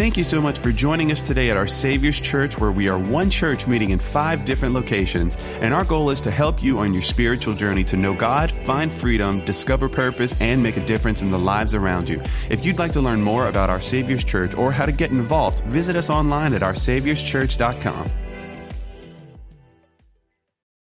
Thank 0.00 0.16
you 0.16 0.24
so 0.24 0.40
much 0.40 0.58
for 0.58 0.72
joining 0.72 1.12
us 1.12 1.26
today 1.26 1.50
at 1.50 1.58
our 1.58 1.66
Savior's 1.66 2.18
Church, 2.18 2.58
where 2.58 2.72
we 2.72 2.88
are 2.88 2.98
one 2.98 3.28
church 3.28 3.66
meeting 3.66 3.90
in 3.90 3.98
five 3.98 4.46
different 4.46 4.72
locations. 4.72 5.36
And 5.60 5.74
our 5.74 5.84
goal 5.84 6.08
is 6.08 6.22
to 6.22 6.30
help 6.30 6.62
you 6.62 6.78
on 6.78 6.94
your 6.94 7.02
spiritual 7.02 7.52
journey 7.52 7.84
to 7.84 7.98
know 7.98 8.14
God, 8.14 8.50
find 8.50 8.90
freedom, 8.90 9.44
discover 9.44 9.90
purpose, 9.90 10.40
and 10.40 10.62
make 10.62 10.78
a 10.78 10.86
difference 10.86 11.20
in 11.20 11.30
the 11.30 11.38
lives 11.38 11.74
around 11.74 12.08
you. 12.08 12.22
If 12.48 12.64
you'd 12.64 12.78
like 12.78 12.92
to 12.92 13.02
learn 13.02 13.20
more 13.20 13.48
about 13.48 13.68
our 13.68 13.82
Savior's 13.82 14.24
Church 14.24 14.54
or 14.54 14.72
how 14.72 14.86
to 14.86 14.92
get 14.92 15.10
involved, 15.10 15.60
visit 15.64 15.96
us 15.96 16.08
online 16.08 16.54
at 16.54 16.62
oursaviorschurch.com. 16.62 18.10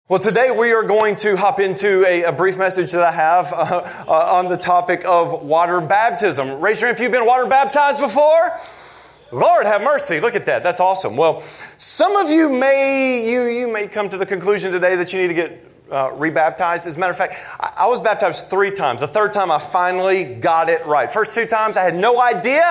Well, 0.08 0.18
today 0.18 0.50
we 0.50 0.72
are 0.72 0.82
going 0.82 1.14
to 1.18 1.36
hop 1.36 1.60
into 1.60 2.04
a, 2.04 2.24
a 2.24 2.32
brief 2.32 2.58
message 2.58 2.90
that 2.90 3.04
I 3.04 3.12
have 3.12 3.52
uh, 3.52 4.04
uh, 4.08 4.10
on 4.10 4.48
the 4.48 4.56
topic 4.56 5.04
of 5.04 5.44
water 5.44 5.80
baptism. 5.80 6.60
Raise 6.60 6.80
your 6.80 6.88
hand 6.88 6.98
if 6.98 7.02
you've 7.04 7.12
been 7.12 7.26
water 7.26 7.48
baptized 7.48 8.00
before. 8.00 8.50
Lord 9.34 9.66
have 9.66 9.82
mercy. 9.82 10.20
Look 10.20 10.34
at 10.34 10.46
that. 10.46 10.62
That's 10.62 10.80
awesome. 10.80 11.16
Well, 11.16 11.40
some 11.40 12.16
of 12.16 12.30
you 12.30 12.48
may 12.48 13.28
you 13.28 13.42
you 13.42 13.72
may 13.72 13.88
come 13.88 14.08
to 14.08 14.16
the 14.16 14.26
conclusion 14.26 14.70
today 14.70 14.94
that 14.96 15.12
you 15.12 15.20
need 15.20 15.28
to 15.28 15.34
get 15.34 15.64
uh, 15.90 16.12
rebaptized. 16.14 16.86
As 16.86 16.96
a 16.96 17.00
matter 17.00 17.10
of 17.10 17.18
fact, 17.18 17.34
I, 17.58 17.72
I 17.78 17.86
was 17.88 18.00
baptized 18.00 18.48
three 18.48 18.70
times. 18.70 19.00
The 19.00 19.08
third 19.08 19.32
time 19.32 19.50
I 19.50 19.58
finally 19.58 20.36
got 20.36 20.68
it 20.68 20.86
right. 20.86 21.10
First 21.10 21.34
two 21.34 21.46
times 21.46 21.76
I 21.76 21.82
had 21.82 21.96
no 21.96 22.22
idea 22.22 22.62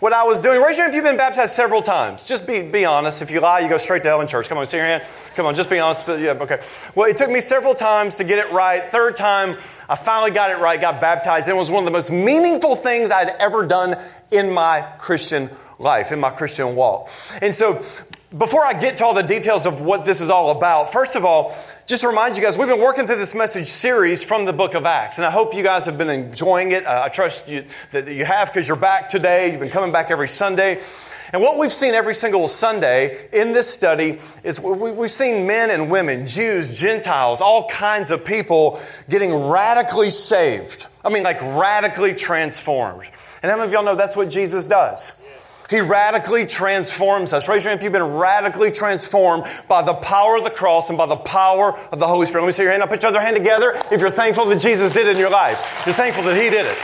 what 0.00 0.12
I 0.12 0.24
was 0.24 0.40
doing. 0.40 0.60
Raise 0.60 0.76
your 0.76 0.84
hand 0.84 0.94
if 0.94 0.96
you've 0.96 1.04
been 1.04 1.16
baptized 1.16 1.54
several 1.54 1.80
times. 1.80 2.28
Just 2.28 2.46
be, 2.46 2.62
be 2.62 2.84
honest. 2.84 3.22
If 3.22 3.30
you 3.30 3.40
lie, 3.40 3.60
you 3.60 3.68
go 3.68 3.78
straight 3.78 4.02
to 4.02 4.08
hell 4.08 4.20
in 4.20 4.26
church. 4.26 4.48
Come 4.48 4.58
on, 4.58 4.66
see 4.66 4.76
your 4.76 4.86
hand. 4.86 5.02
Come 5.34 5.46
on, 5.46 5.54
just 5.54 5.70
be 5.70 5.78
honest. 5.78 6.06
Yeah, 6.06 6.36
okay. 6.40 6.58
Well, 6.94 7.08
it 7.08 7.16
took 7.16 7.30
me 7.30 7.40
several 7.40 7.74
times 7.74 8.16
to 8.16 8.24
get 8.24 8.38
it 8.38 8.52
right. 8.52 8.82
Third 8.82 9.16
time, 9.16 9.56
I 9.88 9.96
finally 9.96 10.30
got 10.30 10.50
it 10.50 10.60
right, 10.60 10.80
got 10.80 11.00
baptized. 11.00 11.48
It 11.48 11.56
was 11.56 11.70
one 11.70 11.80
of 11.80 11.86
the 11.86 11.92
most 11.92 12.10
meaningful 12.10 12.76
things 12.76 13.10
I'd 13.10 13.30
ever 13.40 13.66
done 13.66 13.96
in 14.30 14.52
my 14.52 14.82
Christian 14.98 15.44
life, 15.44 15.65
in 15.78 16.20
my 16.20 16.30
Christian 16.30 16.74
walk. 16.74 17.08
And 17.42 17.54
so, 17.54 17.80
before 18.36 18.64
I 18.64 18.78
get 18.78 18.96
to 18.98 19.04
all 19.04 19.14
the 19.14 19.22
details 19.22 19.66
of 19.66 19.80
what 19.80 20.04
this 20.04 20.20
is 20.20 20.30
all 20.30 20.56
about, 20.56 20.92
first 20.92 21.16
of 21.16 21.24
all, 21.24 21.54
just 21.86 22.02
to 22.02 22.08
remind 22.08 22.36
you 22.36 22.42
guys, 22.42 22.58
we've 22.58 22.66
been 22.66 22.80
working 22.80 23.06
through 23.06 23.16
this 23.16 23.34
message 23.34 23.68
series 23.68 24.24
from 24.24 24.44
the 24.44 24.52
book 24.52 24.74
of 24.74 24.84
Acts, 24.84 25.18
and 25.18 25.26
I 25.26 25.30
hope 25.30 25.54
you 25.54 25.62
guys 25.62 25.86
have 25.86 25.96
been 25.96 26.10
enjoying 26.10 26.72
it. 26.72 26.84
Uh, 26.84 27.02
I 27.04 27.08
trust 27.08 27.48
you, 27.48 27.64
that 27.92 28.08
you 28.08 28.24
have 28.24 28.48
because 28.48 28.66
you're 28.66 28.76
back 28.76 29.08
today. 29.08 29.50
You've 29.52 29.60
been 29.60 29.70
coming 29.70 29.92
back 29.92 30.10
every 30.10 30.28
Sunday. 30.28 30.80
And 31.32 31.42
what 31.42 31.58
we've 31.58 31.72
seen 31.72 31.94
every 31.94 32.14
single 32.14 32.48
Sunday 32.48 33.28
in 33.32 33.52
this 33.52 33.68
study 33.68 34.18
is 34.44 34.60
we've 34.60 35.10
seen 35.10 35.46
men 35.46 35.70
and 35.70 35.90
women, 35.90 36.24
Jews, 36.24 36.80
Gentiles, 36.80 37.40
all 37.40 37.68
kinds 37.68 38.10
of 38.10 38.24
people 38.24 38.80
getting 39.08 39.34
radically 39.34 40.10
saved. 40.10 40.86
I 41.04 41.10
mean, 41.12 41.24
like 41.24 41.40
radically 41.42 42.14
transformed. 42.14 43.04
And 43.42 43.50
how 43.50 43.58
many 43.58 43.66
of 43.68 43.72
y'all 43.72 43.84
know 43.84 43.96
that's 43.96 44.16
what 44.16 44.30
Jesus 44.30 44.66
does? 44.66 45.25
He 45.68 45.80
radically 45.80 46.46
transforms 46.46 47.32
us. 47.32 47.48
Raise 47.48 47.64
your 47.64 47.70
hand 47.70 47.80
if 47.80 47.84
you've 47.84 47.92
been 47.92 48.14
radically 48.14 48.70
transformed 48.70 49.44
by 49.68 49.82
the 49.82 49.94
power 49.94 50.36
of 50.36 50.44
the 50.44 50.50
cross 50.50 50.90
and 50.90 50.96
by 50.96 51.06
the 51.06 51.16
power 51.16 51.76
of 51.90 51.98
the 51.98 52.06
Holy 52.06 52.26
Spirit. 52.26 52.42
Let 52.42 52.46
me 52.46 52.52
see 52.52 52.62
your 52.62 52.70
hand 52.70 52.82
up. 52.82 52.88
Put 52.88 53.02
your 53.02 53.10
other 53.10 53.20
hand 53.20 53.36
together 53.36 53.74
if 53.90 54.00
you're 54.00 54.10
thankful 54.10 54.44
that 54.46 54.60
Jesus 54.60 54.92
did 54.92 55.06
it 55.06 55.16
in 55.16 55.18
your 55.18 55.30
life. 55.30 55.82
You're 55.84 55.94
thankful 55.94 56.24
that 56.24 56.36
He 56.36 56.50
did 56.50 56.66
it. 56.66 56.78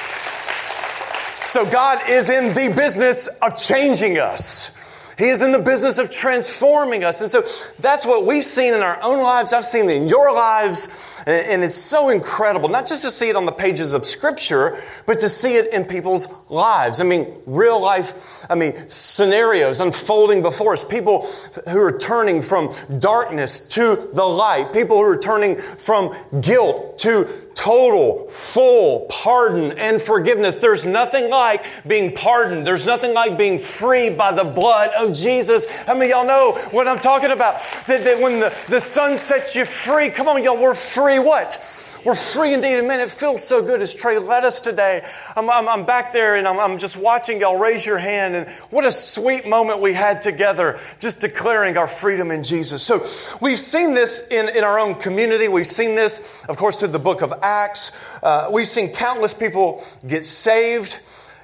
So 1.47 1.65
God 1.71 2.01
is 2.09 2.31
in 2.31 2.55
the 2.55 2.75
business 2.75 3.41
of 3.41 3.57
changing 3.57 4.19
us. 4.19 4.82
He 5.23 5.29
is 5.29 5.41
in 5.41 5.53
the 5.53 5.61
business 5.61 5.99
of 5.99 6.11
transforming 6.11 7.05
us. 7.05 7.21
And 7.21 7.31
so 7.31 7.43
that's 7.79 8.05
what 8.05 8.27
we've 8.27 8.43
seen 8.43 8.75
in 8.75 8.81
our 8.81 9.01
own 9.01 9.23
lives. 9.23 9.53
I've 9.53 9.65
seen 9.65 9.89
it 9.89 9.95
in 9.95 10.09
your 10.09 10.35
lives. 10.35 11.23
And 11.29 11.63
it's 11.63 11.77
so 11.77 12.09
incredible, 12.09 12.69
not 12.69 12.89
just 12.89 13.05
to 13.05 13.11
see 13.13 13.29
it 13.29 13.37
on 13.37 13.47
the 13.47 13.53
pages 13.53 13.93
of 13.93 14.05
Scripture, 14.05 14.83
but 15.07 15.21
to 15.21 15.29
see 15.29 15.55
it 15.55 15.73
in 15.73 15.85
people's 15.85 16.51
lives. 16.51 17.01
I 17.01 17.05
mean, 17.05 17.33
real 17.47 17.81
life, 17.81 18.45
I 18.51 18.57
mean, 18.57 18.75
scenarios 18.89 19.79
unfolding 19.79 20.43
before 20.43 20.73
us. 20.73 20.83
People 20.83 21.25
who 21.69 21.81
are 21.81 21.97
turning 21.97 22.43
from 22.43 22.73
darkness 22.99 23.69
to 23.69 24.11
the 24.15 24.25
light. 24.25 24.73
People 24.73 24.97
who 24.97 25.05
are 25.05 25.17
turning 25.17 25.55
from 25.55 26.17
guilt 26.41 26.99
to 26.99 27.29
total, 27.63 28.27
full 28.27 29.07
pardon 29.09 29.79
and 29.79 30.03
forgiveness. 30.03 30.57
There's 30.57 30.85
nothing 30.85 31.31
like 31.31 31.65
being 31.87 32.13
pardoned. 32.13 32.67
There's 32.67 32.85
nothing 32.85 33.15
like 33.15 33.39
being 33.39 33.61
free 33.61 34.11
by 34.11 34.33
the 34.33 34.43
blood 34.43 34.91
of 34.99 35.15
Jesus. 35.15 35.67
I 35.89 35.95
mean, 35.95 36.11
y'all 36.11 36.27
know 36.27 36.59
what 36.73 36.89
I'm 36.89 36.99
talking 36.99 37.31
about? 37.31 37.61
That, 37.87 38.03
that 38.05 38.21
when 38.21 38.41
the, 38.41 38.53
the 38.69 38.81
Son 38.81 39.17
sets 39.17 39.55
you 39.55 39.65
free, 39.65 40.11
come 40.11 40.27
on, 40.27 40.43
y'all, 40.43 40.61
we're 40.61 40.75
free 40.75 41.21
what? 41.21 41.82
We're 42.05 42.17
free 42.17 42.53
indeed. 42.53 42.79
And 42.79 42.89
man, 42.89 42.99
it 42.99 43.11
feels 43.11 43.47
so 43.47 43.65
good 43.65 43.81
as 43.81 43.95
Trey 43.95 44.19
led 44.19 44.45
us 44.45 44.61
today. 44.61 45.07
I'm, 45.37 45.49
I'm, 45.49 45.69
I'm 45.69 45.87
back 45.87 46.13
there 46.13 46.35
and 46.35 46.49
I'm, 46.49 46.59
I'm, 46.59 46.79
just 46.79 47.01
watching 47.01 47.41
y'all 47.41 47.59
raise 47.59 47.87
your 47.87 47.99
hand. 47.99 48.35
And 48.35 48.49
what 48.71 48.85
a 48.85 48.91
sweet 48.91 49.47
moment 49.47 49.81
we 49.81 49.93
had 49.93 50.21
together, 50.21 50.81
just 50.99 51.21
declaring 51.21 51.77
our 51.77 51.87
freedom 51.87 52.33
in 52.33 52.43
Jesus. 52.43 52.83
So 52.83 52.99
we've 53.41 53.59
seen 53.59 53.95
this 53.95 54.29
in, 54.33 54.49
in 54.49 54.65
our 54.65 54.81
own 54.81 54.97
community. 54.97 55.47
We've 55.47 55.67
seen 55.67 55.95
this, 55.95 56.45
of 56.49 56.57
course, 56.57 56.81
through 56.81 56.89
the 56.89 56.99
book 56.99 57.23
of 57.23 57.33
Acts. 57.41 58.19
Uh, 58.21 58.49
we've 58.51 58.67
seen 58.67 58.93
countless 58.93 59.33
people 59.33 59.85
get 60.05 60.25
saved, 60.25 61.01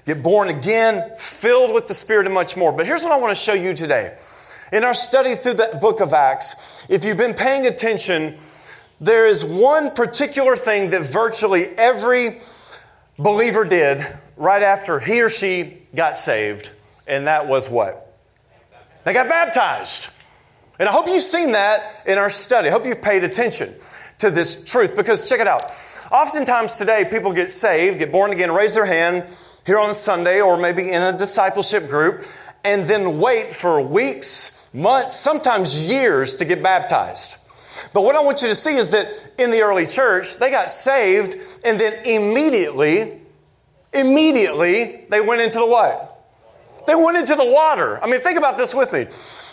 get 0.06 0.24
born 0.24 0.48
again, 0.48 1.12
filled 1.16 1.72
with 1.72 1.86
the 1.86 1.94
Spirit, 1.94 2.26
and 2.26 2.34
much 2.34 2.56
more. 2.56 2.72
But 2.72 2.86
here's 2.86 3.04
what 3.04 3.12
I 3.12 3.18
want 3.18 3.30
to 3.30 3.40
show 3.40 3.54
you 3.54 3.74
today. 3.74 4.16
In 4.72 4.82
our 4.82 4.94
study 4.94 5.34
through 5.36 5.54
the 5.54 5.78
book 5.80 6.00
of 6.00 6.12
Acts, 6.12 6.82
if 6.88 7.04
you've 7.04 7.16
been 7.16 7.34
paying 7.34 7.66
attention, 7.66 8.36
there 9.00 9.26
is 9.26 9.44
one 9.44 9.92
particular 9.92 10.56
thing 10.56 10.90
that 10.90 11.02
virtually 11.02 11.66
every 11.76 12.40
believer 13.18 13.64
did 13.64 14.04
right 14.36 14.62
after 14.62 15.00
he 15.00 15.22
or 15.22 15.28
she 15.28 15.82
got 15.94 16.16
saved, 16.16 16.70
and 17.06 17.26
that 17.26 17.46
was 17.46 17.68
what? 17.70 18.16
They 19.04 19.12
got 19.12 19.28
baptized. 19.28 20.12
And 20.78 20.88
I 20.88 20.92
hope 20.92 21.06
you've 21.08 21.22
seen 21.22 21.52
that 21.52 22.02
in 22.06 22.18
our 22.18 22.28
study. 22.28 22.68
I 22.68 22.70
hope 22.70 22.84
you've 22.84 23.02
paid 23.02 23.24
attention 23.24 23.68
to 24.18 24.30
this 24.30 24.70
truth 24.70 24.96
because 24.96 25.28
check 25.28 25.40
it 25.40 25.46
out. 25.48 25.64
Oftentimes 26.10 26.76
today, 26.76 27.04
people 27.10 27.32
get 27.32 27.50
saved, 27.50 27.98
get 27.98 28.12
born 28.12 28.32
again, 28.32 28.52
raise 28.52 28.74
their 28.74 28.86
hand 28.86 29.24
here 29.66 29.78
on 29.78 29.92
Sunday 29.92 30.40
or 30.40 30.56
maybe 30.56 30.90
in 30.90 31.02
a 31.02 31.16
discipleship 31.16 31.88
group, 31.88 32.22
and 32.64 32.82
then 32.82 33.18
wait 33.18 33.54
for 33.54 33.80
weeks, 33.80 34.68
months, 34.72 35.16
sometimes 35.16 35.86
years 35.86 36.36
to 36.36 36.44
get 36.44 36.62
baptized. 36.62 37.37
But 37.92 38.02
what 38.02 38.14
I 38.14 38.22
want 38.22 38.42
you 38.42 38.48
to 38.48 38.54
see 38.54 38.76
is 38.76 38.90
that 38.90 39.06
in 39.38 39.50
the 39.50 39.60
early 39.60 39.86
church, 39.86 40.38
they 40.38 40.50
got 40.50 40.68
saved 40.68 41.36
and 41.64 41.78
then 41.78 41.92
immediately, 42.04 43.20
immediately, 43.92 45.06
they 45.10 45.20
went 45.20 45.40
into 45.40 45.58
the 45.58 45.66
what? 45.66 46.04
They 46.86 46.94
went 46.94 47.18
into 47.18 47.34
the 47.34 47.44
water. 47.44 48.02
I 48.02 48.06
mean, 48.06 48.20
think 48.20 48.38
about 48.38 48.56
this 48.56 48.74
with 48.74 48.92
me. 48.92 49.04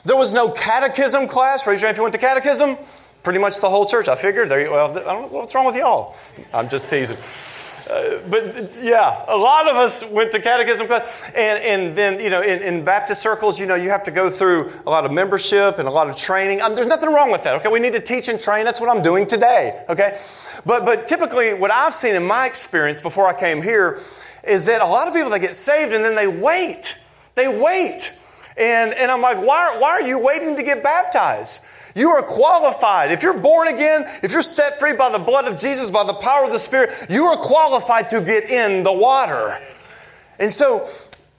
There 0.06 0.16
was 0.16 0.34
no 0.34 0.52
catechism 0.52 1.28
class. 1.28 1.68
Raise 1.68 1.82
your 1.82 1.88
hand 1.88 1.96
if 1.96 1.98
you 1.98 2.04
went 2.04 2.14
to 2.14 2.20
catechism. 2.20 2.78
Pretty 3.24 3.40
much 3.40 3.60
the 3.60 3.70
whole 3.70 3.86
church. 3.86 4.08
I 4.08 4.16
figured. 4.16 4.50
There 4.50 4.62
you, 4.62 4.72
well, 4.72 4.92
I 4.92 4.94
don't 4.94 5.32
know 5.32 5.40
what's 5.40 5.54
wrong 5.56 5.66
with 5.66 5.76
y'all. 5.76 6.16
I'm 6.54 6.70
just 6.70 6.90
teasing. 6.90 7.18
Uh, 7.90 8.20
but 8.30 8.72
yeah, 8.82 9.26
a 9.28 9.38
lot 9.38 9.70
of 9.70 9.76
us 9.76 10.04
went 10.12 10.32
to 10.32 10.42
catechism 10.42 10.88
class, 10.88 11.24
and, 11.36 11.64
and 11.64 11.96
then 11.96 12.20
you 12.20 12.32
know, 12.32 12.42
in, 12.42 12.64
in, 12.64 12.84
Baptist 12.84 13.22
circles, 13.22 13.60
you 13.60 13.68
know, 13.68 13.76
you 13.76 13.90
have 13.90 14.04
to 14.04 14.12
go 14.12 14.28
through 14.28 14.72
a 14.88 14.90
lot 14.90 15.06
of 15.06 15.14
membership 15.14 15.78
and 15.78 15.88
a 15.88 15.92
lot 15.92 16.10
of 16.10 16.16
training. 16.16 16.62
Um, 16.62 16.74
there's 16.74 16.88
nothing 16.88 17.14
wrong 17.14 17.32
with 17.32 17.44
that. 17.44 17.56
Okay, 17.58 17.70
we 17.70 17.80
need 17.80 17.94
to 17.94 18.00
teach 18.00 18.28
and 18.28 18.42
train. 18.42 18.66
That's 18.66 18.82
what 18.82 18.90
I'm 18.90 19.04
doing 19.04 19.28
today. 19.28 19.84
Okay, 19.88 20.18
but 20.66 20.84
but 20.84 21.06
typically, 21.06 21.54
what 21.54 21.70
I've 21.70 21.94
seen 21.94 22.16
in 22.16 22.26
my 22.26 22.48
experience 22.48 23.02
before 23.02 23.28
I 23.28 23.40
came 23.40 23.62
here 23.62 24.00
is 24.48 24.66
that 24.66 24.82
a 24.82 24.88
lot 24.88 25.08
of 25.08 25.14
people 25.14 25.30
they 25.30 25.40
get 25.40 25.54
saved 25.54 25.94
and 25.94 26.04
then 26.04 26.16
they 26.16 26.42
wait. 26.42 26.98
They 27.36 27.48
wait, 27.48 28.20
and 28.58 28.94
and 28.94 29.12
I'm 29.12 29.22
like, 29.22 29.38
why 29.38 29.78
why 29.80 29.90
are 29.90 30.02
you 30.02 30.18
waiting 30.18 30.56
to 30.56 30.64
get 30.64 30.82
baptized? 30.82 31.68
You 31.96 32.10
are 32.10 32.22
qualified. 32.22 33.12
If 33.12 33.24
you're 33.24 33.40
born 33.40 33.70
again, 33.70 34.04
if 34.22 34.34
you're 34.34 34.42
set 34.42 34.80
free 34.80 34.94
by 34.94 35.12
the 35.12 35.24
blood 35.24 35.46
of 35.52 35.58
Jesus, 35.58 35.90
by 35.90 36.04
the 36.04 36.14
power 36.14 36.46
of 36.46 36.52
the 36.52 36.60
Spirit, 36.60 36.90
you 37.10 37.24
are 37.26 37.38
qualified 37.38 38.10
to 38.10 38.20
get 38.20 38.44
in 38.52 38.84
the 38.84 38.92
water. 38.92 39.58
And 40.38 40.52
so, 40.52 40.88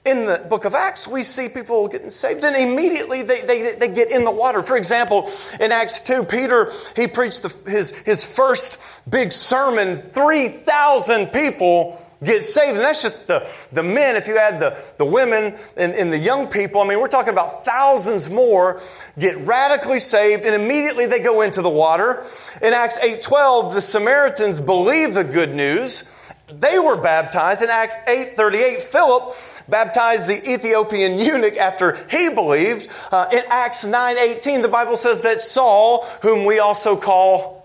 in 0.03 0.25
the 0.25 0.43
book 0.49 0.65
of 0.65 0.73
Acts, 0.73 1.07
we 1.07 1.21
see 1.21 1.47
people 1.49 1.87
getting 1.87 2.09
saved 2.09 2.43
and 2.43 2.55
immediately 2.55 3.21
they, 3.21 3.41
they, 3.41 3.73
they 3.77 3.93
get 3.93 4.09
in 4.09 4.23
the 4.23 4.31
water. 4.31 4.63
For 4.63 4.77
example, 4.77 5.29
in 5.59 5.71
Acts 5.71 6.01
2, 6.01 6.23
Peter, 6.23 6.71
he 6.95 7.07
preached 7.07 7.43
the, 7.43 7.69
his, 7.69 8.03
his 8.05 8.35
first 8.35 9.07
big 9.11 9.31
sermon, 9.31 9.97
3,000 9.97 11.27
people 11.27 12.01
get 12.23 12.43
saved. 12.43 12.77
And 12.77 12.79
that's 12.79 13.01
just 13.01 13.27
the, 13.27 13.47
the 13.71 13.83
men. 13.83 14.15
If 14.15 14.27
you 14.27 14.37
add 14.37 14.59
the, 14.59 14.77
the 14.97 15.05
women 15.05 15.55
and, 15.75 15.93
and 15.93 16.11
the 16.11 16.17
young 16.17 16.47
people, 16.47 16.81
I 16.81 16.87
mean, 16.87 16.99
we're 16.99 17.07
talking 17.07 17.33
about 17.33 17.65
thousands 17.65 18.29
more 18.29 18.81
get 19.19 19.37
radically 19.37 19.99
saved 19.99 20.45
and 20.45 20.55
immediately 20.55 21.05
they 21.05 21.21
go 21.21 21.41
into 21.41 21.61
the 21.61 21.69
water. 21.69 22.23
In 22.61 22.73
Acts 22.73 22.99
8.12, 22.99 23.73
the 23.73 23.81
Samaritans 23.81 24.59
believe 24.59 25.13
the 25.13 25.23
good 25.23 25.53
news. 25.53 26.13
They 26.51 26.79
were 26.79 27.01
baptized. 27.01 27.61
In 27.61 27.69
Acts 27.69 27.97
8.38, 28.07 28.81
Philip 28.81 29.33
baptized 29.67 30.29
the 30.29 30.41
Ethiopian 30.49 31.19
eunuch 31.19 31.57
after 31.57 31.97
he 32.09 32.29
believed. 32.33 32.89
Uh, 33.11 33.27
in 33.33 33.43
Acts 33.49 33.85
9.18, 33.85 34.61
the 34.61 34.69
Bible 34.69 34.95
says 34.95 35.21
that 35.21 35.39
Saul, 35.39 36.05
whom 36.21 36.45
we 36.45 36.59
also 36.59 36.95
call 36.95 37.56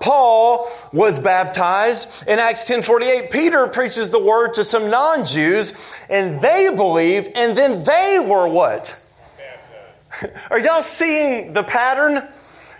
Paul 0.00 0.66
was 0.92 1.18
baptized. 1.18 2.26
In 2.26 2.38
Acts 2.38 2.66
10:48, 2.66 3.30
Peter 3.30 3.66
preaches 3.68 4.10
the 4.10 4.18
word 4.18 4.54
to 4.54 4.64
some 4.64 4.90
non-Jews, 4.90 5.94
and 6.08 6.40
they 6.40 6.74
believed, 6.74 7.30
and 7.36 7.56
then 7.56 7.84
they 7.84 8.18
were 8.18 8.48
what? 8.48 8.98
Are 10.50 10.58
y'all 10.58 10.82
seeing 10.82 11.52
the 11.52 11.62
pattern? 11.62 12.26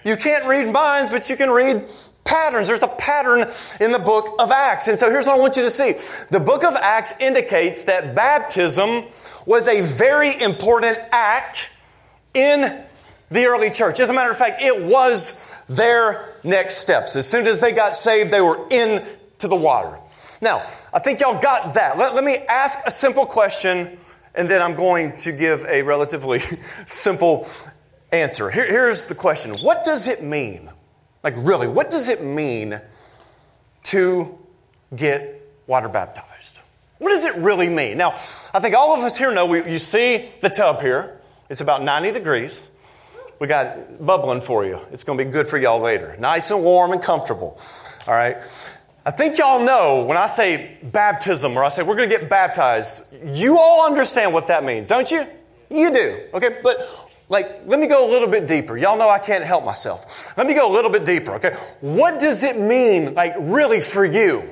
You 0.05 0.17
can't 0.17 0.47
read 0.47 0.73
minds, 0.73 1.11
but 1.11 1.29
you 1.29 1.37
can 1.37 1.51
read 1.51 1.87
patterns. 2.25 2.69
There's 2.69 2.83
a 2.83 2.89
pattern 2.89 3.41
in 3.81 3.93
the 3.93 3.99
book 3.99 4.37
of 4.39 4.51
Acts. 4.51 4.89
And 4.89 4.99
so 4.99 5.11
here's 5.11 5.27
what 5.27 5.37
I 5.37 5.39
want 5.39 5.57
you 5.57 5.63
to 5.63 5.71
see. 5.71 5.93
The 6.31 6.41
book 6.41 6.65
of 6.65 6.75
Acts 6.75 7.21
indicates 7.21 7.85
that 7.85 8.15
baptism 8.15 9.05
was 9.47 9.69
a 9.69 9.83
very 9.83 10.41
important 10.41 10.99
act 11.13 11.77
in 12.35 12.83
the 13.31 13.45
early 13.47 13.71
church. 13.71 14.01
As 14.01 14.11
a 14.11 14.13
matter 14.13 14.31
of 14.31 14.37
fact, 14.37 14.63
it 14.63 14.85
was 14.85 15.50
their 15.71 16.35
next 16.43 16.79
steps. 16.79 17.15
As 17.15 17.29
soon 17.29 17.47
as 17.47 17.61
they 17.61 17.73
got 17.73 17.95
saved, 17.95 18.33
they 18.33 18.41
were 18.41 18.59
into 18.71 19.47
the 19.47 19.57
water. 19.57 19.99
Now, 20.43 20.59
I 20.93 20.99
think 20.99 21.21
y'all 21.21 21.41
got 21.41 21.75
that. 21.75 21.97
Let, 21.97 22.15
let 22.15 22.25
me 22.25 22.37
ask 22.49 22.87
a 22.87 22.91
simple 22.91 23.25
question, 23.25 23.97
and 24.35 24.49
then 24.49 24.61
I'm 24.61 24.75
going 24.75 25.17
to 25.19 25.33
give 25.33 25.65
a 25.67 25.83
relatively 25.83 26.41
simple 26.87 27.47
answer. 28.11 28.51
Here, 28.51 28.67
here's 28.67 29.07
the 29.07 29.15
question 29.15 29.53
What 29.63 29.85
does 29.85 30.09
it 30.09 30.23
mean? 30.23 30.69
Like, 31.23 31.35
really, 31.37 31.69
what 31.69 31.91
does 31.91 32.09
it 32.09 32.25
mean 32.25 32.81
to 33.85 34.39
get 34.95 35.41
water 35.67 35.89
baptized? 35.89 36.63
What 36.99 37.11
does 37.11 37.25
it 37.25 37.37
really 37.37 37.69
mean? 37.69 37.97
Now, 37.97 38.11
I 38.53 38.61
think 38.61 38.75
all 38.75 38.95
of 38.95 39.05
us 39.05 39.17
here 39.17 39.33
know 39.33 39.47
we, 39.47 39.71
you 39.71 39.79
see 39.79 40.31
the 40.41 40.49
tub 40.51 40.81
here. 40.81 41.19
It's 41.49 41.61
about 41.61 41.83
90 41.83 42.13
degrees. 42.13 42.67
We 43.41 43.47
got 43.47 44.05
bubbling 44.05 44.43
for 44.43 44.67
you. 44.67 44.79
It's 44.93 45.03
going 45.03 45.19
to 45.19 45.25
be 45.25 45.31
good 45.31 45.49
for 45.49 45.57
y'all 45.57 45.81
later. 45.81 46.15
Nice 46.19 46.51
and 46.51 46.63
warm 46.63 46.93
and 46.93 47.03
comfortable. 47.03 47.59
All 48.07 48.13
right. 48.13 48.37
I 49.07 49.11
think 49.11 49.39
y'all 49.39 49.65
know 49.65 50.05
when 50.05 50.19
I 50.19 50.27
say 50.27 50.77
baptism 50.83 51.57
or 51.57 51.65
I 51.65 51.71
say 51.71 51.83
we're 51.83 51.97
going 51.97 52.11
to 52.11 52.19
get 52.19 52.29
baptized, 52.29 53.17
you 53.25 53.59
all 53.59 53.87
understand 53.87 54.35
what 54.35 54.49
that 54.49 54.63
means, 54.63 54.89
don't 54.89 55.11
you? 55.11 55.25
You 55.71 55.91
do. 55.91 56.19
Okay. 56.35 56.61
But 56.63 56.77
like, 57.31 57.63
let 57.65 57.81
me 57.81 57.87
go 57.87 58.07
a 58.07 58.11
little 58.11 58.29
bit 58.29 58.47
deeper. 58.47 58.77
Y'all 58.77 58.99
know 58.99 59.09
I 59.09 59.19
can't 59.19 59.45
help 59.45 59.65
myself. 59.65 60.37
Let 60.37 60.47
me 60.47 60.53
go 60.53 60.71
a 60.71 60.75
little 60.75 60.91
bit 60.91 61.07
deeper. 61.07 61.33
Okay. 61.37 61.55
What 61.81 62.21
does 62.21 62.45
it 62.45 62.61
mean, 62.61 63.15
like, 63.15 63.33
really 63.39 63.81
for 63.81 64.05
you 64.05 64.43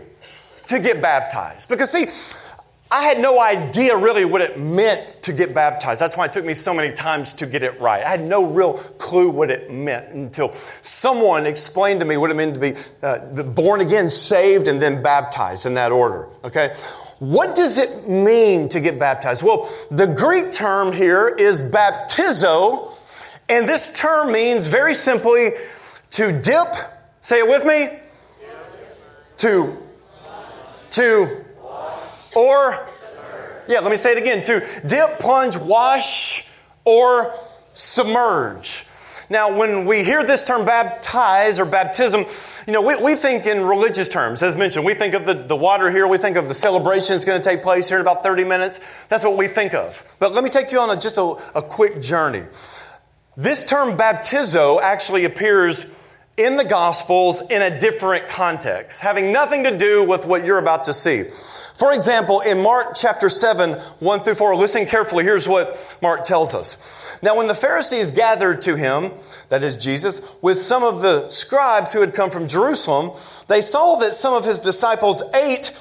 to 0.65 0.81
get 0.81 1.03
baptized? 1.03 1.69
Because 1.69 1.91
see, 1.91 2.07
I 2.91 3.05
had 3.05 3.21
no 3.21 3.39
idea 3.39 3.97
really 3.97 4.25
what 4.25 4.41
it 4.41 4.59
meant 4.59 5.09
to 5.23 5.35
get 5.35 5.55
baptized. 5.55 6.01
That's 6.01 6.17
why 6.17 6.25
it 6.25 6.33
took 6.33 6.47
me 6.47 6.55
so 6.55 6.73
many 6.73 6.95
times 6.95 7.35
to 7.35 7.47
get 7.47 7.63
it 7.63 7.79
right. 7.81 8.03
I 8.03 8.09
had 8.09 8.23
no 8.23 8.47
real 8.47 8.75
clue 8.75 9.31
what 9.31 9.51
it 9.51 9.71
meant 9.71 10.15
until 10.15 10.49
someone 10.53 11.45
explained 11.45 12.01
to 12.01 12.07
me 12.07 12.17
what 12.17 12.31
it 12.31 12.35
meant 12.35 12.55
to 12.55 12.61
be 12.61 12.75
uh, 13.03 13.43
born 13.43 13.83
again, 13.83 14.09
saved, 14.09 14.69
and 14.69 14.81
then 14.81 15.03
baptized 15.03 15.67
in 15.67 15.75
that 15.75 15.93
order. 15.93 16.29
Okay? 16.45 16.73
What 17.19 17.55
does 17.57 17.77
it 17.77 18.09
mean 18.09 18.71
to 18.71 18.81
get 18.81 18.99
baptized? 18.99 19.43
Well, 19.43 19.69
the 19.91 20.07
Greek 20.07 20.51
term 20.51 20.93
here 20.93 21.29
is 21.29 21.71
baptizo, 21.71 22.95
and 23.51 23.69
this 23.69 23.99
term 23.99 24.33
means 24.33 24.67
very 24.67 24.95
simply 24.95 25.51
to 26.11 26.41
dip. 26.41 26.69
Say 27.21 27.41
it 27.41 27.49
with 27.49 27.67
me. 27.67 27.89
To, 29.39 29.77
to, 30.91 31.45
or, 32.39 32.87
yeah, 33.67 33.81
let 33.81 33.91
me 33.91 33.97
say 33.97 34.13
it 34.13 34.19
again 34.19 34.43
to 34.45 34.61
dip, 34.87 35.19
plunge, 35.19 35.57
wash, 35.57 36.53
or 36.85 37.35
submerge. 37.75 38.85
Now, 39.29 39.59
when 39.59 39.87
we 39.87 40.05
hear 40.05 40.25
this 40.25 40.45
term 40.45 40.65
baptize 40.65 41.59
or 41.59 41.67
baptism, 41.67 42.25
you 42.67 42.73
know, 42.73 42.81
we, 42.81 42.95
we 43.03 43.15
think 43.17 43.45
in 43.45 43.65
religious 43.67 44.09
terms. 44.09 44.43
As 44.45 44.55
mentioned, 44.55 44.87
we 44.87 44.95
think 44.95 45.15
of 45.15 45.27
the, 45.27 45.35
the 45.35 45.57
water 45.57 45.91
here, 45.91 46.07
we 46.07 46.17
think 46.17 46.37
of 46.37 46.47
the 46.47 46.55
celebration 46.55 47.09
that's 47.09 47.25
going 47.25 47.43
to 47.43 47.47
take 47.47 47.63
place 47.63 47.89
here 47.89 47.99
in 47.99 48.03
about 48.03 48.23
30 48.23 48.45
minutes. 48.45 49.07
That's 49.09 49.25
what 49.25 49.37
we 49.37 49.49
think 49.49 49.75
of. 49.75 50.17
But 50.21 50.33
let 50.33 50.45
me 50.45 50.51
take 50.51 50.71
you 50.71 50.79
on 50.79 50.97
a, 50.97 50.99
just 50.99 51.19
a, 51.19 51.35
a 51.57 51.63
quick 51.63 52.01
journey. 52.01 52.45
This 53.37 53.67
term 53.67 53.99
baptizo 53.99 54.81
actually 54.81 55.25
appears 55.25 56.17
in 56.39 56.57
the 56.57 56.65
Gospels 56.65 57.51
in 57.51 57.61
a 57.61 57.79
different 57.79 58.29
context, 58.29 59.03
having 59.03 59.33
nothing 59.33 59.65
to 59.65 59.77
do 59.77 60.09
with 60.09 60.25
what 60.25 60.45
you're 60.45 60.59
about 60.59 60.85
to 60.85 60.95
see. 60.95 61.25
For 61.79 61.95
example, 61.95 62.41
in 62.41 62.61
Mark 62.61 62.97
chapter 62.97 63.29
7, 63.29 63.75
1 63.75 64.21
through 64.21 64.35
4, 64.35 64.57
listen 64.57 64.85
carefully. 64.85 65.23
Here's 65.23 65.47
what 65.49 65.97
Mark 66.03 66.25
tells 66.25 66.53
us. 66.53 67.17
Now, 67.23 67.37
when 67.37 67.47
the 67.47 67.55
Pharisees 67.55 68.11
gathered 68.11 68.63
to 68.63 68.75
him, 68.75 69.13
that 69.49 69.63
is 69.63 69.77
Jesus, 69.77 70.37
with 70.43 70.59
some 70.59 70.83
of 70.83 71.03
the 71.03 71.29
scribes 71.29 71.93
who 71.93 72.01
had 72.01 72.15
come 72.15 72.31
from 72.31 72.49
Jerusalem, 72.49 73.11
they 73.47 73.61
saw 73.61 73.95
that 74.01 74.13
some 74.15 74.35
of 74.35 74.45
his 74.45 74.59
disciples 74.59 75.23
ate 75.33 75.73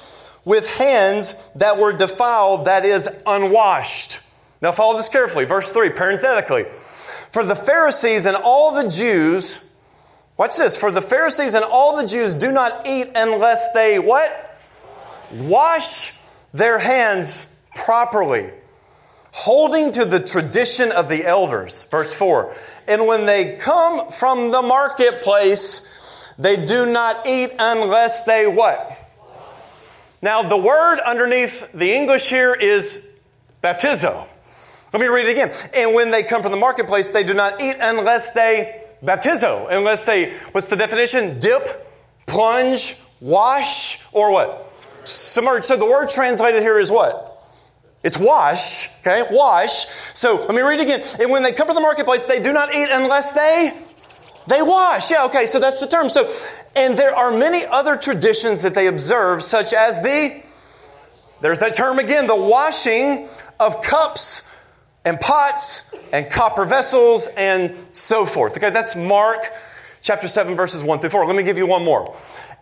with 0.44 0.72
hands 0.78 1.52
that 1.54 1.78
were 1.78 1.92
defiled, 1.92 2.66
that 2.66 2.84
is, 2.84 3.08
unwashed. 3.26 4.20
Now, 4.62 4.70
follow 4.70 4.96
this 4.96 5.08
carefully. 5.08 5.46
Verse 5.46 5.72
3, 5.72 5.90
parenthetically. 5.90 6.62
For 6.62 7.44
the 7.44 7.56
Pharisees 7.56 8.24
and 8.24 8.36
all 8.36 8.72
the 8.72 8.88
Jews, 8.88 9.76
watch 10.36 10.56
this, 10.56 10.76
for 10.76 10.92
the 10.92 11.02
Pharisees 11.02 11.54
and 11.54 11.64
all 11.64 11.96
the 11.96 12.06
Jews 12.06 12.34
do 12.34 12.52
not 12.52 12.86
eat 12.86 13.08
unless 13.16 13.72
they 13.72 13.98
what? 13.98 14.47
Wash 15.32 16.18
their 16.52 16.78
hands 16.78 17.60
properly, 17.74 18.50
holding 19.32 19.92
to 19.92 20.04
the 20.04 20.20
tradition 20.20 20.90
of 20.92 21.08
the 21.08 21.24
elders. 21.24 21.88
Verse 21.90 22.16
4. 22.18 22.54
And 22.88 23.06
when 23.06 23.26
they 23.26 23.56
come 23.56 24.10
from 24.10 24.50
the 24.50 24.62
marketplace, 24.62 26.34
they 26.38 26.64
do 26.64 26.86
not 26.86 27.26
eat 27.26 27.50
unless 27.58 28.24
they 28.24 28.46
what? 28.46 28.92
Now, 30.20 30.42
the 30.42 30.56
word 30.56 30.98
underneath 31.06 31.72
the 31.72 31.92
English 31.92 32.28
here 32.28 32.54
is 32.54 33.22
baptizo. 33.62 34.26
Let 34.92 35.00
me 35.00 35.08
read 35.08 35.26
it 35.28 35.32
again. 35.32 35.52
And 35.74 35.94
when 35.94 36.10
they 36.10 36.22
come 36.22 36.42
from 36.42 36.50
the 36.50 36.58
marketplace, 36.58 37.10
they 37.10 37.22
do 37.22 37.34
not 37.34 37.60
eat 37.60 37.76
unless 37.80 38.32
they 38.32 38.82
baptizo, 39.04 39.70
unless 39.70 40.06
they, 40.06 40.32
what's 40.52 40.68
the 40.68 40.76
definition? 40.76 41.38
Dip, 41.38 41.62
plunge, 42.26 42.94
wash, 43.20 44.12
or 44.12 44.32
what? 44.32 44.67
Submerge. 45.08 45.64
So 45.64 45.76
the 45.76 45.86
word 45.86 46.08
translated 46.08 46.62
here 46.62 46.78
is 46.78 46.90
what? 46.90 47.34
It's 48.02 48.18
wash, 48.18 49.00
okay? 49.00 49.24
Wash. 49.30 49.86
So 50.14 50.36
let 50.36 50.54
me 50.54 50.62
read 50.62 50.80
again. 50.80 51.02
And 51.20 51.30
when 51.30 51.42
they 51.42 51.52
come 51.52 51.66
to 51.68 51.74
the 51.74 51.80
marketplace, 51.80 52.26
they 52.26 52.40
do 52.40 52.52
not 52.52 52.74
eat 52.74 52.88
unless 52.90 53.32
they 53.32 53.72
they 54.46 54.62
wash. 54.62 55.10
Yeah, 55.10 55.26
okay, 55.26 55.44
so 55.44 55.60
that's 55.60 55.80
the 55.80 55.86
term. 55.86 56.08
So 56.08 56.30
and 56.76 56.96
there 56.96 57.14
are 57.14 57.30
many 57.30 57.66
other 57.66 57.96
traditions 57.96 58.62
that 58.62 58.74
they 58.74 58.86
observe, 58.86 59.42
such 59.42 59.72
as 59.72 60.02
the 60.02 60.42
there's 61.40 61.60
that 61.60 61.74
term 61.74 61.98
again, 61.98 62.26
the 62.26 62.36
washing 62.36 63.28
of 63.60 63.82
cups 63.82 64.44
and 65.04 65.20
pots 65.20 65.94
and 66.12 66.30
copper 66.30 66.64
vessels 66.64 67.28
and 67.36 67.74
so 67.92 68.26
forth. 68.26 68.56
Okay, 68.56 68.70
that's 68.70 68.96
Mark 68.96 69.38
chapter 70.02 70.28
7, 70.28 70.56
verses 70.56 70.82
1 70.82 71.00
through 71.00 71.10
4. 71.10 71.26
Let 71.26 71.36
me 71.36 71.42
give 71.42 71.58
you 71.58 71.66
one 71.66 71.84
more. 71.84 72.14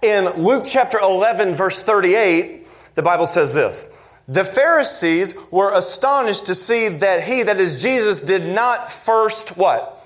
In 0.06 0.44
Luke 0.44 0.62
chapter 0.64 1.00
11, 1.00 1.56
verse 1.56 1.82
38, 1.82 2.64
the 2.94 3.02
Bible 3.02 3.26
says 3.26 3.52
this. 3.52 4.16
The 4.28 4.44
Pharisees 4.44 5.48
were 5.50 5.74
astonished 5.74 6.46
to 6.46 6.54
see 6.54 6.88
that 6.98 7.24
he, 7.24 7.42
that 7.42 7.56
is 7.56 7.82
Jesus, 7.82 8.22
did 8.22 8.54
not 8.54 8.88
first 8.88 9.58
what? 9.58 9.98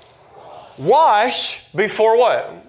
Wash 0.79 1.71
before 1.73 2.17
what? 2.17 2.65